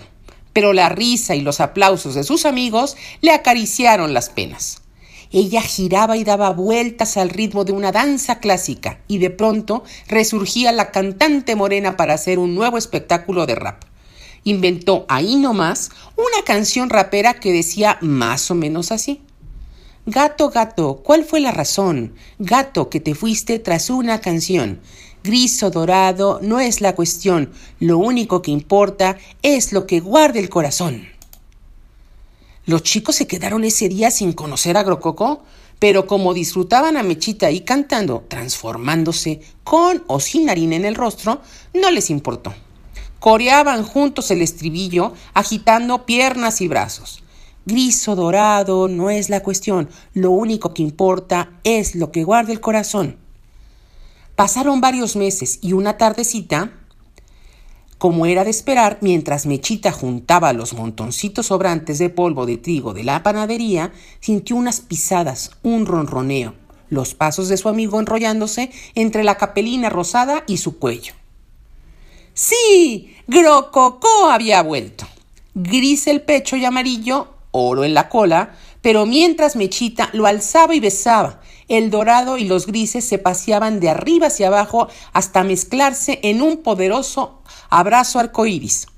pero 0.52 0.73
la 0.73 0.90
risa 0.90 1.35
y 1.35 1.40
los 1.40 1.59
aplausos 1.59 2.14
de 2.14 2.23
sus 2.23 2.47
amigos 2.47 2.97
le 3.21 3.33
acariciaron 3.33 4.14
las 4.14 4.31
penas. 4.31 4.83
Ella 5.33 5.61
giraba 5.61 6.16
y 6.16 6.23
daba 6.23 6.50
vueltas 6.50 7.16
al 7.16 7.31
ritmo 7.31 7.64
de 7.64 7.73
una 7.73 7.90
danza 7.90 8.38
clásica 8.38 9.00
y 9.09 9.19
de 9.19 9.31
pronto 9.31 9.83
resurgía 10.07 10.71
la 10.71 10.93
cantante 10.93 11.57
morena 11.57 11.97
para 11.97 12.14
hacer 12.14 12.38
un 12.38 12.54
nuevo 12.54 12.78
espectáculo 12.78 13.45
de 13.45 13.57
rap. 13.57 13.83
Inventó 14.45 15.04
ahí 15.09 15.35
nomás 15.35 15.90
una 16.16 16.45
canción 16.45 16.90
rapera 16.90 17.35
que 17.35 17.52
decía 17.52 17.99
más 18.00 18.52
o 18.52 18.54
menos 18.54 18.93
así. 18.93 19.21
Gato, 20.07 20.50
gato, 20.50 21.00
¿cuál 21.02 21.25
fue 21.25 21.40
la 21.40 21.50
razón? 21.50 22.14
Gato, 22.38 22.90
que 22.90 23.00
te 23.00 23.14
fuiste 23.14 23.59
tras 23.59 23.90
una 23.90 24.21
canción. 24.21 24.81
Gris 25.25 25.62
o 25.62 25.71
dorado 25.71 26.38
no 26.43 26.61
es 26.61 26.83
la 26.83 26.95
cuestión, 26.95 27.50
lo 27.81 27.97
único 27.97 28.43
que 28.43 28.50
importa 28.50 29.16
es 29.40 29.73
lo 29.73 29.87
que 29.87 30.00
guarde 30.00 30.38
el 30.38 30.50
corazón. 30.50 31.09
Los 32.66 32.83
chicos 32.83 33.14
se 33.16 33.26
quedaron 33.26 33.64
ese 33.64 33.88
día 33.88 34.11
sin 34.11 34.35
conocer 34.35 34.76
a 34.76 34.83
Grococó, 34.83 35.43
pero 35.78 36.07
como 36.07 36.35
disfrutaban 36.35 36.99
a 36.99 37.02
Mechita 37.02 37.47
ahí 37.47 37.62
cantando, 37.62 38.26
transformándose 38.28 39.40
con 39.64 40.04
o 40.09 40.21
sin 40.21 40.50
harina 40.50 40.76
en 40.76 40.85
el 40.85 40.95
rostro, 40.95 41.40
no 41.73 41.90
les 41.90 42.11
importó. 42.11 42.52
Coreaban 43.19 43.83
juntos 43.83 44.31
el 44.31 44.43
estribillo, 44.43 45.14
agitando 45.33 46.04
piernas 46.04 46.61
y 46.61 46.69
brazos. 46.69 47.23
Gris 47.64 48.07
o 48.09 48.14
dorado 48.14 48.88
no 48.88 49.09
es 49.09 49.31
la 49.31 49.43
cuestión, 49.43 49.88
lo 50.12 50.33
único 50.33 50.75
que 50.75 50.83
importa 50.83 51.61
es 51.64 51.95
lo 51.95 52.12
que 52.12 52.25
guarda 52.25 52.52
el 52.52 52.61
corazón. 52.61 53.24
Pasaron 54.37 54.81
varios 54.81 55.14
meses 55.14 55.59
y 55.62 55.75
una 55.75 55.97
tardecita, 55.97 56.73
como 57.99 58.26
era 58.26 58.43
de 58.43 58.50
esperar, 58.50 58.99
mientras 59.00 59.47
Mechita 59.47 59.93
juntaba 59.93 60.53
los 60.53 60.75
montoncitos 60.75 61.47
sobrantes 61.47 61.99
de 61.99 62.11
polvo 62.11 62.45
de 62.45 62.57
trigo 62.57 62.95
de 62.95 63.05
la 63.05 63.23
panadería, 63.23 63.93
sintió 64.21 64.57
unas 64.57 64.81
pisadas, 64.81 65.53
un 65.62 65.87
ronroneo, 65.87 66.55
los 66.91 67.14
pasos 67.14 67.49
de 67.49 67.57
su 67.57 67.69
amigo 67.69 68.00
enrollándose 68.00 68.71
entre 68.97 69.23
la 69.23 69.37
capelina 69.37 69.88
rosada 69.88 70.43
y 70.49 70.57
su 70.57 70.79
cuello. 70.79 71.14
Sí, 72.35 73.14
Grococó 73.29 74.29
había 74.29 74.62
vuelto. 74.62 75.07
Gris 75.55 76.09
el 76.09 76.23
pecho 76.23 76.57
y 76.57 76.64
amarillo, 76.64 77.29
oro 77.53 77.85
en 77.85 77.95
la 77.95 78.09
cola, 78.09 78.57
pero 78.85 79.07
mientras 79.07 79.57
Mechita 79.57 80.11
lo 80.12 80.26
alzaba 80.26 80.75
y 80.75 80.81
besaba, 80.81 81.41
el 81.69 81.91
dorado 81.91 82.37
y 82.37 82.45
los 82.45 82.67
grises 82.67 83.03
se 83.03 83.17
paseaban 83.17 83.81
de 83.81 83.88
arriba 83.88 84.26
hacia 84.26 84.49
abajo 84.49 84.88
hasta 85.14 85.43
mezclarse 85.43 86.21
en 86.23 86.43
un 86.43 86.59
poderoso 86.59 87.41
abrazo 87.71 88.19
arcoíris. 88.19 88.88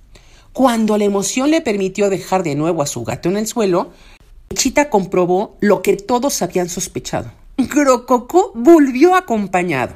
Cuando 0.53 0.99
la 0.99 1.05
emoción 1.05 1.53
le 1.53 1.61
permitió 1.61 2.11
dejar 2.11 2.43
de 2.43 2.57
nuevo 2.57 2.83
a 2.83 2.87
su 2.87 3.05
gato 3.05 3.29
en 3.29 3.37
el 3.37 3.47
suelo, 3.47 3.93
Mechita 4.51 4.91
comprobó 4.91 5.57
lo 5.61 5.83
que 5.83 5.97
todos 5.97 6.43
habían 6.43 6.69
sospechado. 6.69 7.31
Grococó 7.57 8.51
volvió 8.57 9.15
acompañado. 9.15 9.95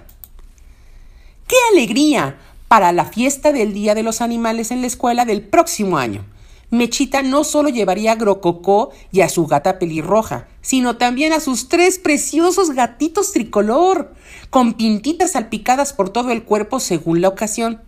¡Qué 1.48 1.56
alegría! 1.72 2.38
para 2.68 2.92
la 2.92 3.04
fiesta 3.06 3.50
del 3.50 3.74
Día 3.74 3.96
de 3.96 4.04
los 4.04 4.20
Animales 4.20 4.70
en 4.70 4.82
la 4.82 4.86
escuela 4.86 5.24
del 5.24 5.42
próximo 5.42 5.98
año. 5.98 6.24
Mechita 6.70 7.22
no 7.22 7.42
solo 7.44 7.68
llevaría 7.68 8.12
a 8.12 8.16
Grococó 8.16 8.90
y 9.10 9.22
a 9.22 9.28
su 9.28 9.46
gata 9.46 9.78
pelirroja, 9.78 10.46
sino 10.60 10.96
también 10.96 11.32
a 11.32 11.40
sus 11.40 11.68
tres 11.68 11.98
preciosos 11.98 12.70
gatitos 12.70 13.32
tricolor, 13.32 14.14
con 14.50 14.74
pintitas 14.74 15.32
salpicadas 15.32 15.92
por 15.92 16.10
todo 16.10 16.30
el 16.30 16.44
cuerpo 16.44 16.78
según 16.78 17.20
la 17.20 17.28
ocasión. 17.28 17.80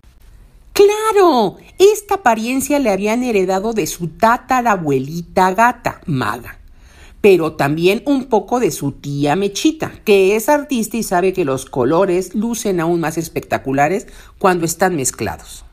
¡Claro! 0.73 1.57
Esta 1.79 2.15
apariencia 2.15 2.79
le 2.79 2.89
habían 2.89 3.23
heredado 3.23 3.73
de 3.73 3.87
su 3.87 4.07
tatarabuelita 4.07 5.53
gata, 5.53 6.01
Maga 6.05 6.59
pero 7.23 7.53
también 7.53 8.03
un 8.05 8.25
poco 8.25 8.59
de 8.59 8.69
su 8.69 8.91
tía 8.91 9.37
Mechita, 9.37 9.93
que 10.03 10.35
es 10.35 10.49
artista 10.49 10.97
y 10.97 11.03
sabe 11.03 11.31
que 11.31 11.45
los 11.45 11.63
colores 11.65 12.35
lucen 12.35 12.81
aún 12.81 12.99
más 12.99 13.17
espectaculares 13.17 14.07
cuando 14.39 14.65
están 14.65 14.97
mezclados. 14.97 15.63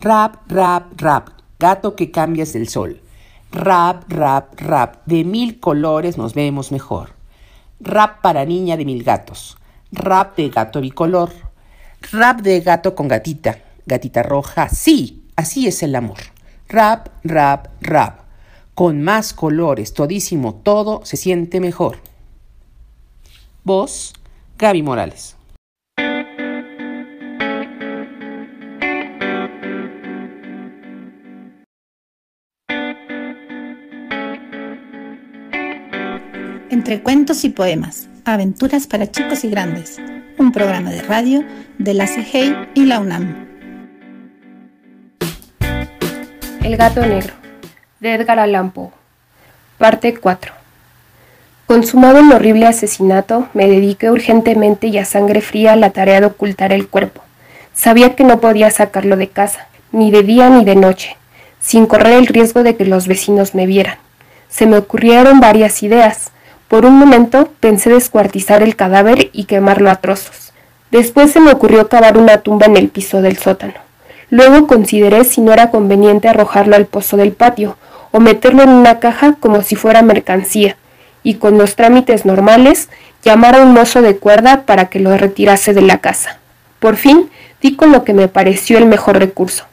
Rap, 0.00 0.50
rap, 0.50 1.00
rap, 1.00 1.28
gato 1.58 1.96
que 1.96 2.10
cambias 2.10 2.52
del 2.52 2.68
sol. 2.68 3.00
Rap, 3.52 4.04
rap, 4.08 4.60
rap, 4.60 5.06
de 5.06 5.24
mil 5.24 5.60
colores 5.60 6.18
nos 6.18 6.34
vemos 6.34 6.72
mejor. 6.72 7.10
Rap 7.80 8.20
para 8.22 8.44
niña 8.44 8.76
de 8.76 8.84
mil 8.84 9.02
gatos. 9.02 9.56
Rap 9.92 10.36
de 10.36 10.48
gato 10.48 10.80
bicolor. 10.80 11.30
Rap 12.12 12.40
de 12.40 12.60
gato 12.60 12.94
con 12.94 13.08
gatita. 13.08 13.58
Gatita 13.86 14.22
roja. 14.22 14.68
Sí, 14.68 15.24
así 15.36 15.66
es 15.66 15.82
el 15.82 15.94
amor. 15.94 16.18
Rap, 16.68 17.08
rap, 17.22 17.68
rap 17.80 18.26
con 18.76 19.00
más 19.02 19.32
colores, 19.32 19.94
todísimo, 19.94 20.56
todo 20.56 21.00
se 21.06 21.16
siente 21.16 21.60
mejor. 21.60 21.96
Voz, 23.64 24.12
Gaby 24.58 24.82
Morales. 24.82 25.35
Entre 36.76 37.00
cuentos 37.00 37.42
y 37.44 37.48
poemas, 37.48 38.06
aventuras 38.26 38.86
para 38.86 39.10
chicos 39.10 39.44
y 39.44 39.48
grandes, 39.48 39.96
un 40.36 40.52
programa 40.52 40.90
de 40.90 41.00
radio 41.00 41.42
de 41.78 41.94
la 41.94 42.04
CGI 42.04 42.54
y 42.74 42.84
la 42.84 43.00
UNAM. 43.00 43.46
El 46.62 46.76
gato 46.76 47.00
negro 47.00 47.32
de 48.00 48.12
Edgar 48.12 48.38
Allan 48.40 48.72
Poe. 48.72 48.90
Parte 49.78 50.18
4. 50.18 50.52
Consumado 51.64 52.18
el 52.18 52.30
horrible 52.30 52.66
asesinato, 52.66 53.48
me 53.54 53.68
dediqué 53.68 54.10
urgentemente 54.10 54.88
y 54.88 54.98
a 54.98 55.06
sangre 55.06 55.40
fría 55.40 55.72
a 55.72 55.76
la 55.76 55.92
tarea 55.92 56.20
de 56.20 56.26
ocultar 56.26 56.74
el 56.74 56.88
cuerpo. 56.88 57.22
Sabía 57.72 58.14
que 58.14 58.24
no 58.24 58.38
podía 58.38 58.70
sacarlo 58.70 59.16
de 59.16 59.30
casa, 59.30 59.66
ni 59.92 60.10
de 60.10 60.22
día 60.22 60.50
ni 60.50 60.66
de 60.66 60.76
noche, 60.76 61.16
sin 61.58 61.86
correr 61.86 62.12
el 62.18 62.26
riesgo 62.26 62.62
de 62.62 62.76
que 62.76 62.84
los 62.84 63.08
vecinos 63.08 63.54
me 63.54 63.64
vieran. 63.64 63.96
Se 64.50 64.66
me 64.66 64.76
ocurrieron 64.76 65.40
varias 65.40 65.82
ideas. 65.82 66.32
Por 66.68 66.84
un 66.84 66.98
momento 66.98 67.48
pensé 67.60 67.90
descuartizar 67.90 68.62
el 68.62 68.74
cadáver 68.74 69.30
y 69.32 69.44
quemarlo 69.44 69.88
a 69.88 69.96
trozos. 69.96 70.52
Después 70.90 71.30
se 71.30 71.40
me 71.40 71.52
ocurrió 71.52 71.88
cavar 71.88 72.18
una 72.18 72.38
tumba 72.38 72.66
en 72.66 72.76
el 72.76 72.88
piso 72.88 73.22
del 73.22 73.36
sótano. 73.36 73.74
Luego 74.30 74.66
consideré 74.66 75.24
si 75.24 75.40
no 75.40 75.52
era 75.52 75.70
conveniente 75.70 76.28
arrojarlo 76.28 76.74
al 76.74 76.86
pozo 76.86 77.16
del 77.16 77.32
patio, 77.32 77.76
o 78.10 78.18
meterlo 78.18 78.62
en 78.62 78.70
una 78.70 78.98
caja 78.98 79.36
como 79.38 79.62
si 79.62 79.76
fuera 79.76 80.02
mercancía, 80.02 80.76
y 81.22 81.34
con 81.34 81.58
los 81.58 81.76
trámites 81.76 82.24
normales 82.24 82.88
llamar 83.22 83.56
a 83.56 83.62
un 83.62 83.72
mozo 83.72 84.02
de 84.02 84.16
cuerda 84.16 84.62
para 84.62 84.86
que 84.86 85.00
lo 85.00 85.16
retirase 85.16 85.74
de 85.74 85.82
la 85.82 85.98
casa. 85.98 86.38
Por 86.80 86.96
fin 86.96 87.30
di 87.60 87.76
con 87.76 87.92
lo 87.92 88.04
que 88.04 88.12
me 88.12 88.28
pareció 88.28 88.78
el 88.78 88.86
mejor 88.86 89.18
recurso. 89.18 89.64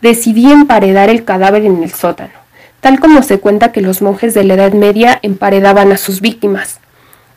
Decidí 0.00 0.50
emparedar 0.50 1.10
el 1.10 1.24
cadáver 1.24 1.64
en 1.64 1.82
el 1.82 1.92
sótano, 1.92 2.37
tal 2.80 3.00
como 3.00 3.22
se 3.22 3.38
cuenta 3.38 3.72
que 3.72 3.80
los 3.80 4.02
monjes 4.02 4.34
de 4.34 4.44
la 4.44 4.54
Edad 4.54 4.72
Media 4.72 5.18
emparedaban 5.22 5.92
a 5.92 5.96
sus 5.96 6.20
víctimas. 6.20 6.80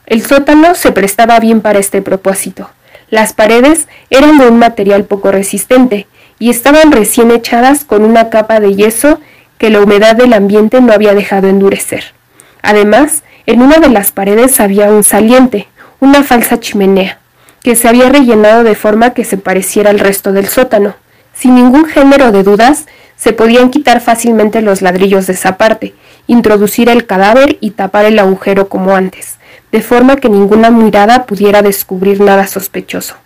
El 0.06 0.22
sótano 0.22 0.74
se 0.74 0.92
prestaba 0.92 1.38
bien 1.40 1.60
para 1.60 1.78
este 1.78 2.02
propósito. 2.02 2.70
Las 3.10 3.32
paredes 3.32 3.88
eran 4.10 4.38
de 4.38 4.48
un 4.48 4.58
material 4.58 5.04
poco 5.04 5.32
resistente 5.32 6.06
y 6.38 6.50
estaban 6.50 6.92
recién 6.92 7.30
echadas 7.30 7.84
con 7.84 8.04
una 8.04 8.30
capa 8.30 8.58
de 8.58 8.74
yeso 8.74 9.20
que 9.58 9.70
la 9.70 9.80
humedad 9.80 10.16
del 10.16 10.32
ambiente 10.32 10.80
no 10.80 10.92
había 10.92 11.14
dejado 11.14 11.48
endurecer. 11.48 12.14
Además, 12.62 13.22
en 13.46 13.62
una 13.62 13.78
de 13.78 13.88
las 13.88 14.12
paredes 14.12 14.60
había 14.60 14.90
un 14.90 15.04
saliente, 15.04 15.68
una 16.00 16.22
falsa 16.22 16.58
chimenea, 16.58 17.18
que 17.62 17.76
se 17.76 17.88
había 17.88 18.08
rellenado 18.08 18.64
de 18.64 18.74
forma 18.74 19.14
que 19.14 19.24
se 19.24 19.36
pareciera 19.36 19.90
al 19.90 19.98
resto 19.98 20.32
del 20.32 20.48
sótano. 20.48 20.96
Sin 21.42 21.56
ningún 21.56 21.86
género 21.86 22.30
de 22.30 22.44
dudas, 22.44 22.86
se 23.16 23.32
podían 23.32 23.70
quitar 23.70 24.00
fácilmente 24.00 24.62
los 24.62 24.80
ladrillos 24.80 25.26
de 25.26 25.32
esa 25.32 25.56
parte, 25.56 25.92
introducir 26.28 26.88
el 26.88 27.04
cadáver 27.04 27.58
y 27.58 27.70
tapar 27.70 28.04
el 28.04 28.20
agujero 28.20 28.68
como 28.68 28.94
antes, 28.94 29.38
de 29.72 29.82
forma 29.82 30.14
que 30.14 30.28
ninguna 30.28 30.70
mirada 30.70 31.26
pudiera 31.26 31.60
descubrir 31.60 32.20
nada 32.20 32.46
sospechoso. 32.46 33.16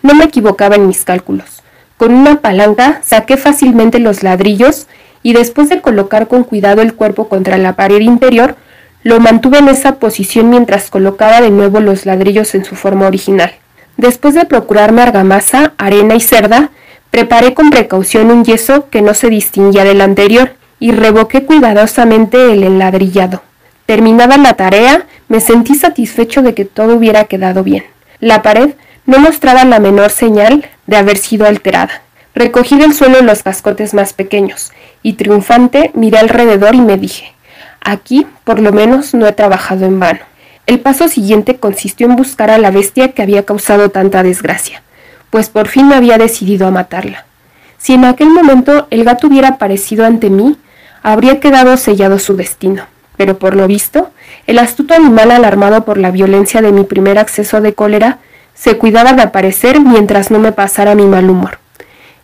No 0.00 0.14
me 0.14 0.26
equivocaba 0.26 0.76
en 0.76 0.86
mis 0.86 1.04
cálculos. 1.04 1.64
Con 1.96 2.14
una 2.14 2.40
palanca 2.40 3.00
saqué 3.02 3.36
fácilmente 3.36 3.98
los 3.98 4.22
ladrillos 4.22 4.86
y 5.24 5.32
después 5.32 5.68
de 5.68 5.80
colocar 5.80 6.28
con 6.28 6.44
cuidado 6.44 6.82
el 6.82 6.94
cuerpo 6.94 7.28
contra 7.28 7.58
la 7.58 7.74
pared 7.74 7.98
interior, 7.98 8.54
lo 9.02 9.18
mantuve 9.18 9.58
en 9.58 9.66
esa 9.66 9.96
posición 9.96 10.50
mientras 10.50 10.88
colocaba 10.88 11.40
de 11.40 11.50
nuevo 11.50 11.80
los 11.80 12.06
ladrillos 12.06 12.54
en 12.54 12.64
su 12.64 12.76
forma 12.76 13.08
original. 13.08 13.54
Después 13.96 14.34
de 14.34 14.44
procurarme 14.44 15.02
argamasa, 15.02 15.72
arena 15.78 16.14
y 16.14 16.20
cerda, 16.20 16.70
preparé 17.16 17.54
con 17.54 17.70
precaución 17.70 18.30
un 18.30 18.44
yeso 18.44 18.90
que 18.90 19.00
no 19.00 19.14
se 19.14 19.30
distinguía 19.30 19.84
del 19.84 20.02
anterior 20.02 20.54
y 20.78 20.92
revoqué 20.92 21.46
cuidadosamente 21.46 22.52
el 22.52 22.62
enladrillado. 22.62 23.42
Terminada 23.86 24.36
la 24.36 24.52
tarea, 24.52 25.06
me 25.28 25.40
sentí 25.40 25.76
satisfecho 25.76 26.42
de 26.42 26.52
que 26.52 26.66
todo 26.66 26.94
hubiera 26.94 27.24
quedado 27.24 27.64
bien. 27.64 27.84
La 28.20 28.42
pared 28.42 28.74
no 29.06 29.18
mostraba 29.18 29.64
la 29.64 29.78
menor 29.78 30.10
señal 30.10 30.68
de 30.86 30.96
haber 30.98 31.16
sido 31.16 31.46
alterada. 31.46 32.02
Recogí 32.34 32.76
del 32.76 32.92
suelo 32.92 33.22
los 33.22 33.42
cascotes 33.42 33.94
más 33.94 34.12
pequeños 34.12 34.72
y 35.02 35.14
triunfante 35.14 35.92
miré 35.94 36.18
alrededor 36.18 36.74
y 36.74 36.82
me 36.82 36.98
dije, 36.98 37.32
aquí 37.80 38.26
por 38.44 38.60
lo 38.60 38.72
menos 38.72 39.14
no 39.14 39.26
he 39.26 39.32
trabajado 39.32 39.86
en 39.86 39.98
vano. 39.98 40.20
El 40.66 40.80
paso 40.80 41.08
siguiente 41.08 41.56
consistió 41.56 42.08
en 42.08 42.16
buscar 42.16 42.50
a 42.50 42.58
la 42.58 42.70
bestia 42.70 43.12
que 43.12 43.22
había 43.22 43.46
causado 43.46 43.88
tanta 43.88 44.22
desgracia, 44.22 44.82
pues 45.36 45.50
por 45.50 45.68
fin 45.68 45.86
me 45.86 45.94
había 45.94 46.16
decidido 46.16 46.66
a 46.66 46.70
matarla. 46.70 47.26
Si 47.76 47.92
en 47.92 48.06
aquel 48.06 48.30
momento 48.30 48.86
el 48.88 49.04
gato 49.04 49.26
hubiera 49.26 49.48
aparecido 49.48 50.06
ante 50.06 50.30
mí, 50.30 50.56
habría 51.02 51.40
quedado 51.40 51.76
sellado 51.76 52.18
su 52.18 52.36
destino. 52.36 52.84
Pero 53.18 53.38
por 53.38 53.54
lo 53.54 53.66
visto, 53.66 54.08
el 54.46 54.58
astuto 54.58 54.94
animal 54.94 55.30
alarmado 55.30 55.84
por 55.84 55.98
la 55.98 56.10
violencia 56.10 56.62
de 56.62 56.72
mi 56.72 56.84
primer 56.84 57.18
acceso 57.18 57.60
de 57.60 57.74
cólera, 57.74 58.16
se 58.54 58.78
cuidaba 58.78 59.12
de 59.12 59.20
aparecer 59.20 59.78
mientras 59.78 60.30
no 60.30 60.38
me 60.38 60.52
pasara 60.52 60.94
mi 60.94 61.04
mal 61.04 61.28
humor. 61.28 61.58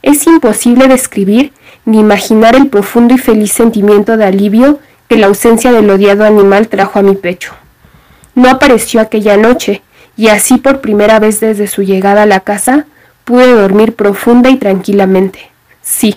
Es 0.01 0.27
imposible 0.27 0.89
describir 0.89 1.53
ni 1.85 2.01
imaginar 2.01 2.55
el 2.55 2.69
profundo 2.69 3.13
y 3.13 3.19
feliz 3.19 3.53
sentimiento 3.53 4.17
de 4.17 4.25
alivio 4.25 4.79
que 5.07 5.19
la 5.19 5.27
ausencia 5.27 5.71
del 5.71 5.91
odiado 5.91 6.25
animal 6.25 6.69
trajo 6.69 6.99
a 6.99 7.03
mi 7.03 7.15
pecho. 7.15 7.53
No 8.35 8.49
apareció 8.49 9.03
aquella 9.03 9.37
noche, 9.37 9.83
y 10.17 10.29
así 10.29 10.57
por 10.57 10.81
primera 10.81 11.19
vez 11.19 11.41
desde 11.41 11.67
su 11.67 11.83
llegada 11.83 12.23
a 12.23 12.27
la 12.27 12.41
casa 12.41 12.87
pude 13.25 13.53
dormir 13.53 13.95
profunda 13.95 14.51
y 14.51 14.57
tranquilamente. 14.57 15.51
Sí, 15.83 16.17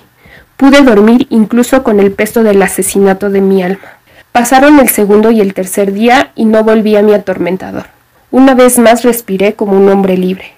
pude 0.58 0.82
dormir 0.82 1.28
incluso 1.30 1.84
con 1.84 2.00
el 2.00 2.12
peso 2.12 2.44
del 2.44 2.62
asesinato 2.62 3.30
de 3.30 3.42
mi 3.42 3.64
alma. 3.64 4.00
Pasaron 4.32 4.80
el 4.80 4.90
segundo 4.90 5.32
y 5.32 5.42
el 5.42 5.54
tercer 5.54 5.94
día 5.94 6.32
y 6.36 6.46
no 6.46 6.64
volví 6.64 6.96
a 6.96 7.02
mi 7.02 7.14
atormentador. 7.14 7.86
Una 8.32 8.54
vez 8.54 8.78
más 8.80 9.04
respiré 9.04 9.54
como 9.54 9.78
un 9.78 9.88
hombre 9.90 10.18
libre. 10.18 10.54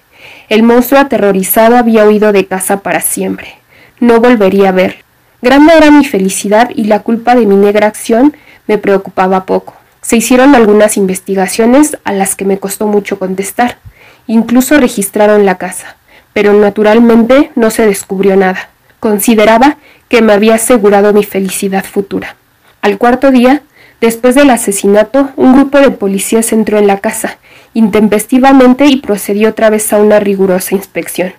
El 0.48 0.62
monstruo 0.62 1.00
aterrorizado 1.00 1.76
había 1.76 2.06
huido 2.06 2.32
de 2.32 2.46
casa 2.46 2.80
para 2.80 3.00
siempre. 3.00 3.54
No 4.00 4.20
volvería 4.20 4.70
a 4.70 4.72
verlo. 4.72 5.02
Grande 5.42 5.74
era 5.76 5.90
mi 5.90 6.04
felicidad 6.04 6.70
y 6.74 6.84
la 6.84 7.00
culpa 7.00 7.36
de 7.36 7.46
mi 7.46 7.54
negra 7.54 7.86
acción 7.86 8.34
me 8.66 8.78
preocupaba 8.78 9.44
poco. 9.44 9.74
Se 10.02 10.16
hicieron 10.16 10.54
algunas 10.54 10.96
investigaciones 10.96 11.98
a 12.02 12.12
las 12.12 12.34
que 12.34 12.44
me 12.44 12.58
costó 12.58 12.86
mucho 12.86 13.18
contestar. 13.18 13.78
Incluso 14.26 14.78
registraron 14.78 15.46
la 15.46 15.56
casa, 15.58 15.97
pero 16.38 16.52
naturalmente 16.52 17.50
no 17.56 17.68
se 17.68 17.84
descubrió 17.84 18.36
nada. 18.36 18.68
Consideraba 19.00 19.76
que 20.08 20.22
me 20.22 20.32
había 20.32 20.54
asegurado 20.54 21.12
mi 21.12 21.24
felicidad 21.24 21.84
futura. 21.84 22.36
Al 22.80 22.96
cuarto 22.96 23.32
día, 23.32 23.62
después 24.00 24.36
del 24.36 24.50
asesinato, 24.50 25.30
un 25.34 25.56
grupo 25.56 25.80
de 25.80 25.90
policías 25.90 26.52
entró 26.52 26.78
en 26.78 26.86
la 26.86 26.98
casa, 26.98 27.38
intempestivamente 27.74 28.86
y 28.86 29.00
procedió 29.00 29.48
otra 29.48 29.68
vez 29.68 29.92
a 29.92 29.96
una 29.96 30.20
rigurosa 30.20 30.76
inspección. 30.76 31.32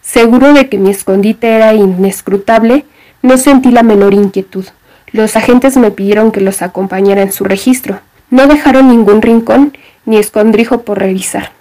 Seguro 0.00 0.54
de 0.54 0.70
que 0.70 0.78
mi 0.78 0.88
escondite 0.88 1.48
era 1.48 1.74
inescrutable, 1.74 2.86
no 3.20 3.36
sentí 3.36 3.70
la 3.70 3.82
menor 3.82 4.14
inquietud. 4.14 4.64
Los 5.12 5.36
agentes 5.36 5.76
me 5.76 5.90
pidieron 5.90 6.32
que 6.32 6.40
los 6.40 6.62
acompañara 6.62 7.20
en 7.20 7.32
su 7.32 7.44
registro. 7.44 8.00
No 8.30 8.46
dejaron 8.46 8.88
ningún 8.88 9.20
rincón 9.20 9.76
ni 10.06 10.16
escondrijo 10.16 10.80
por 10.80 10.98
revisar. 10.98 11.52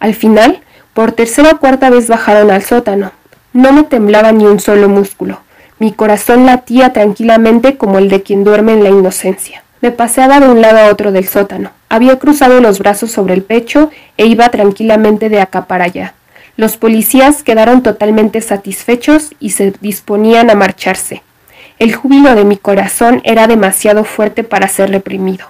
Al 0.00 0.14
final, 0.14 0.62
por 0.94 1.12
tercera 1.12 1.50
o 1.50 1.58
cuarta 1.58 1.90
vez 1.90 2.08
bajaron 2.08 2.50
al 2.50 2.62
sótano. 2.62 3.10
No 3.52 3.72
me 3.72 3.82
temblaba 3.82 4.32
ni 4.32 4.46
un 4.46 4.60
solo 4.60 4.88
músculo. 4.88 5.40
Mi 5.78 5.92
corazón 5.92 6.46
latía 6.46 6.92
tranquilamente 6.92 7.76
como 7.76 7.98
el 7.98 8.08
de 8.08 8.22
quien 8.22 8.44
duerme 8.44 8.72
en 8.72 8.84
la 8.84 8.90
inocencia. 8.90 9.64
Me 9.80 9.90
paseaba 9.90 10.40
de 10.40 10.48
un 10.48 10.62
lado 10.62 10.78
a 10.78 10.90
otro 10.90 11.12
del 11.12 11.28
sótano. 11.28 11.70
Había 11.88 12.18
cruzado 12.18 12.60
los 12.60 12.78
brazos 12.78 13.10
sobre 13.10 13.34
el 13.34 13.42
pecho 13.42 13.90
e 14.16 14.26
iba 14.26 14.48
tranquilamente 14.48 15.28
de 15.28 15.40
acá 15.40 15.66
para 15.66 15.84
allá. 15.84 16.14
Los 16.56 16.76
policías 16.76 17.42
quedaron 17.42 17.82
totalmente 17.82 18.40
satisfechos 18.40 19.32
y 19.40 19.50
se 19.50 19.74
disponían 19.80 20.48
a 20.48 20.54
marcharse. 20.54 21.22
El 21.80 21.92
júbilo 21.92 22.36
de 22.36 22.44
mi 22.44 22.56
corazón 22.56 23.20
era 23.24 23.48
demasiado 23.48 24.04
fuerte 24.04 24.44
para 24.44 24.68
ser 24.68 24.90
reprimido. 24.90 25.46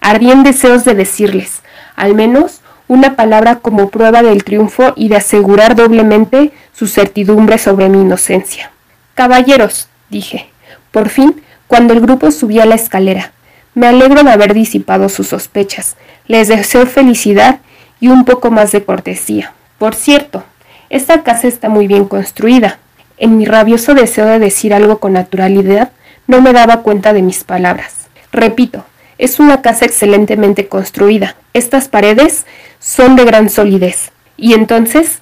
Ardían 0.00 0.42
deseos 0.42 0.84
de 0.84 0.94
decirles, 0.94 1.60
al 1.94 2.14
menos, 2.14 2.62
una 2.88 3.14
palabra 3.16 3.56
como 3.56 3.90
prueba 3.90 4.22
del 4.22 4.42
triunfo 4.44 4.94
y 4.96 5.08
de 5.08 5.16
asegurar 5.16 5.76
doblemente 5.76 6.52
su 6.72 6.86
certidumbre 6.86 7.58
sobre 7.58 7.88
mi 7.88 8.00
inocencia. 8.00 8.70
Caballeros, 9.14 9.88
dije, 10.10 10.48
por 10.90 11.10
fin, 11.10 11.42
cuando 11.66 11.92
el 11.92 12.00
grupo 12.00 12.30
subía 12.30 12.64
la 12.64 12.74
escalera, 12.74 13.32
me 13.74 13.86
alegro 13.86 14.24
de 14.24 14.30
haber 14.30 14.54
disipado 14.54 15.08
sus 15.08 15.28
sospechas. 15.28 15.96
Les 16.26 16.48
deseo 16.48 16.86
felicidad 16.86 17.60
y 18.00 18.08
un 18.08 18.24
poco 18.24 18.50
más 18.50 18.72
de 18.72 18.82
cortesía. 18.84 19.52
Por 19.78 19.94
cierto, 19.94 20.42
esta 20.90 21.22
casa 21.22 21.46
está 21.46 21.68
muy 21.68 21.86
bien 21.86 22.06
construida. 22.06 22.78
En 23.18 23.36
mi 23.36 23.44
rabioso 23.44 23.94
deseo 23.94 24.26
de 24.26 24.38
decir 24.38 24.72
algo 24.72 24.98
con 24.98 25.12
naturalidad, 25.12 25.90
no 26.26 26.40
me 26.40 26.52
daba 26.52 26.82
cuenta 26.82 27.12
de 27.12 27.22
mis 27.22 27.44
palabras. 27.44 27.94
Repito, 28.32 28.84
es 29.18 29.40
una 29.40 29.62
casa 29.62 29.84
excelentemente 29.84 30.68
construida. 30.68 31.36
Estas 31.52 31.88
paredes 31.88 32.46
son 32.78 33.16
de 33.16 33.24
gran 33.24 33.50
solidez. 33.50 34.10
Y 34.36 34.54
entonces, 34.54 35.18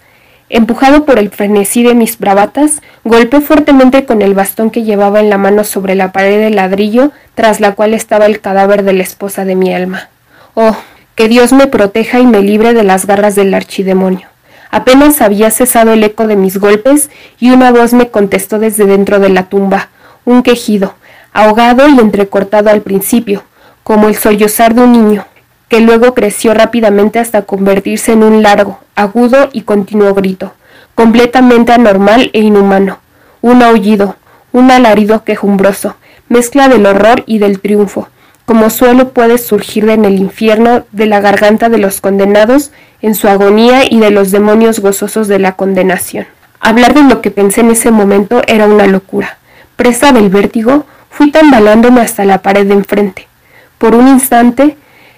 empujado 0.49 1.05
por 1.05 1.19
el 1.19 1.31
frenesí 1.31 1.83
de 1.83 1.95
mis 1.95 2.19
bravatas, 2.19 2.83
golpeé 3.05 3.41
fuertemente 3.41 4.05
con 4.05 4.23
el 4.23 4.35
bastón 4.35 4.71
que 4.71 4.85
llevaba 4.85 5.21
en 5.21 5.31
la 5.31 5.39
mano 5.39 5.65
sobre 5.65 5.95
la 5.95 6.13
pared 6.13 6.39
de 6.39 6.51
ladrillo 6.51 7.13
tras 7.35 7.61
la 7.61 7.75
cual 7.75 7.95
estaba 7.95 8.27
el 8.27 8.41
cadáver 8.41 8.83
de 8.83 8.93
la 8.93 9.03
esposa 9.03 9.45
de 9.45 9.57
mi 9.57 9.75
alma. 9.75 10.09
Oh, 10.55 10.77
que 11.15 11.29
Dios 11.29 11.53
me 11.53 11.67
proteja 11.67 12.21
y 12.21 12.27
me 12.27 12.43
libre 12.43 12.75
de 12.75 12.85
las 12.85 13.07
garras 13.07 13.35
del 13.35 13.55
archidemonio. 13.55 14.29
Apenas 14.71 15.23
había 15.23 15.51
cesado 15.51 15.93
el 15.93 16.05
eco 16.05 16.27
de 16.27 16.37
mis 16.37 16.59
golpes 16.59 17.11
y 17.39 17.51
una 17.51 17.73
voz 17.73 17.95
me 17.95 18.11
contestó 18.11 18.59
desde 18.59 18.85
dentro 18.85 19.19
de 19.19 19.31
la 19.31 19.45
tumba, 19.45 19.89
un 20.25 20.43
quejido, 20.43 20.95
ahogado 21.33 21.89
y 21.89 21.99
entrecortado 21.99 22.69
al 22.69 22.83
principio, 22.83 23.45
como 23.83 24.09
el 24.09 24.17
sollozar 24.17 24.75
de 24.75 24.83
un 24.83 24.93
niño, 24.93 25.27
que 25.69 25.81
luego 25.81 26.15
creció 26.15 26.55
rápidamente 26.55 27.19
hasta 27.19 27.43
convertirse 27.43 28.13
en 28.13 28.23
un 28.23 28.43
largo, 28.43 28.81
agudo 28.95 29.49
y 29.53 29.63
continuo 29.63 30.15
grito, 30.15 30.53
completamente 30.95 31.73
anormal 31.73 32.31
e 32.33 32.41
inhumano, 32.41 32.99
un 33.43 33.63
aullido, 33.63 34.17
un 34.53 34.71
alarido 34.71 35.25
quejumbroso, 35.25 35.97
mezcla 36.29 36.69
del 36.69 36.87
horror 36.87 37.25
y 37.27 37.39
del 37.39 37.61
triunfo, 37.61 38.09
como 38.45 38.71
suelo 38.71 39.11
puede 39.11 39.39
surgir 39.39 39.89
en 39.89 40.05
el 40.05 40.19
infierno 40.19 40.85
de 40.93 41.07
la 41.07 41.21
garganta 41.21 41.69
de 41.69 41.79
los 41.79 42.01
condenados 42.01 42.71
en 43.03 43.15
su 43.15 43.29
agonía 43.29 43.83
y 43.91 43.99
de 43.99 44.11
los 44.11 44.31
demonios 44.31 44.79
gozosos 44.79 45.27
de 45.27 45.41
la 45.41 45.53
condenación. 45.53 46.27
Hablar 46.61 46.95
de 46.95 47.03
lo 47.03 47.21
que 47.21 47.31
pensé 47.31 47.61
en 47.61 47.73
ese 47.73 47.91
momento 47.91 48.43
era 48.47 48.67
una 48.67 48.87
locura. 48.87 49.39
Presa 49.75 50.13
del 50.13 50.31
vértigo, 50.31 50.87
fui 51.11 51.31
tambalándome 51.31 52.01
hasta 52.01 52.25
la 52.25 52.41
pared 52.43 52.67
de 52.67 52.75
enfrente. 52.75 53.27
Por 53.79 53.95
un 53.95 54.09
instante, 54.09 54.77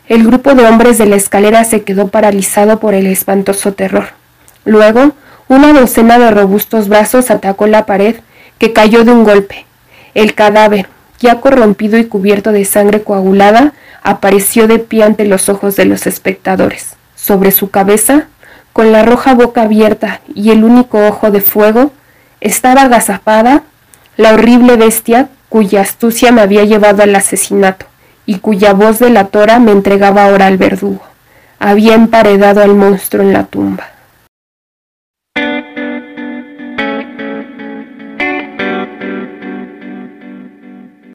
el 0.09 0.25
grupo 0.25 0.55
de 0.55 0.67
hombres 0.67 0.97
de 0.97 1.05
la 1.05 1.17
escalera 1.17 1.65
se 1.65 1.83
quedó 1.83 2.09
paralizado 2.09 2.81
por 2.81 2.95
el 2.95 3.07
espantoso 3.07 3.75
terror. 3.75 4.09
Luego, 4.65 5.13
una 5.49 5.75
docena 5.75 6.19
de 6.19 6.31
robustos 6.31 6.89
brazos 6.89 7.31
atacó 7.31 7.67
la 7.67 7.85
pared, 7.85 8.17
que 8.59 8.73
cayó 8.73 9.05
de 9.05 9.13
un 9.13 9.25
golpe. 9.25 9.67
El 10.15 10.35
cadáver, 10.35 10.89
ya 11.21 11.41
corrompido 11.41 11.99
y 11.99 12.07
cubierto 12.07 12.53
de 12.53 12.65
sangre 12.65 13.03
coagulada, 13.03 13.75
apareció 14.03 14.67
de 14.67 14.79
pie 14.79 15.05
ante 15.05 15.27
los 15.27 15.51
ojos 15.51 15.77
de 15.77 15.85
los 15.85 16.07
espectadores. 16.07 16.97
Sobre 17.15 17.51
su 17.51 17.71
cabeza, 17.71 18.29
con 18.73 18.93
la 18.93 19.03
roja 19.03 19.35
boca 19.35 19.63
abierta 19.63 20.23
y 20.35 20.51
el 20.51 20.65
único 20.65 21.07
ojo 21.07 21.31
de 21.31 21.43
fuego, 21.43 21.93
estaba 22.41 22.83
agazapada 22.83 23.63
la 24.17 24.33
horrible 24.33 24.77
bestia 24.77 25.29
cuya 25.51 25.83
astucia 25.83 26.33
me 26.33 26.41
había 26.41 26.65
llevado 26.65 27.03
al 27.03 27.15
asesinato 27.15 27.88
y 28.29 28.41
cuya 28.41 28.75
voz 28.75 28.99
delatora 28.99 29.59
me 29.59 29.73
entregaba 29.73 30.27
ahora 30.27 30.49
al 30.49 30.59
verdugo. 30.59 31.01
Había 31.59 31.95
emparedado 31.95 32.63
al 32.63 32.75
monstruo 32.75 33.23
en 33.23 33.33
la 33.33 33.45
tumba. 33.45 33.89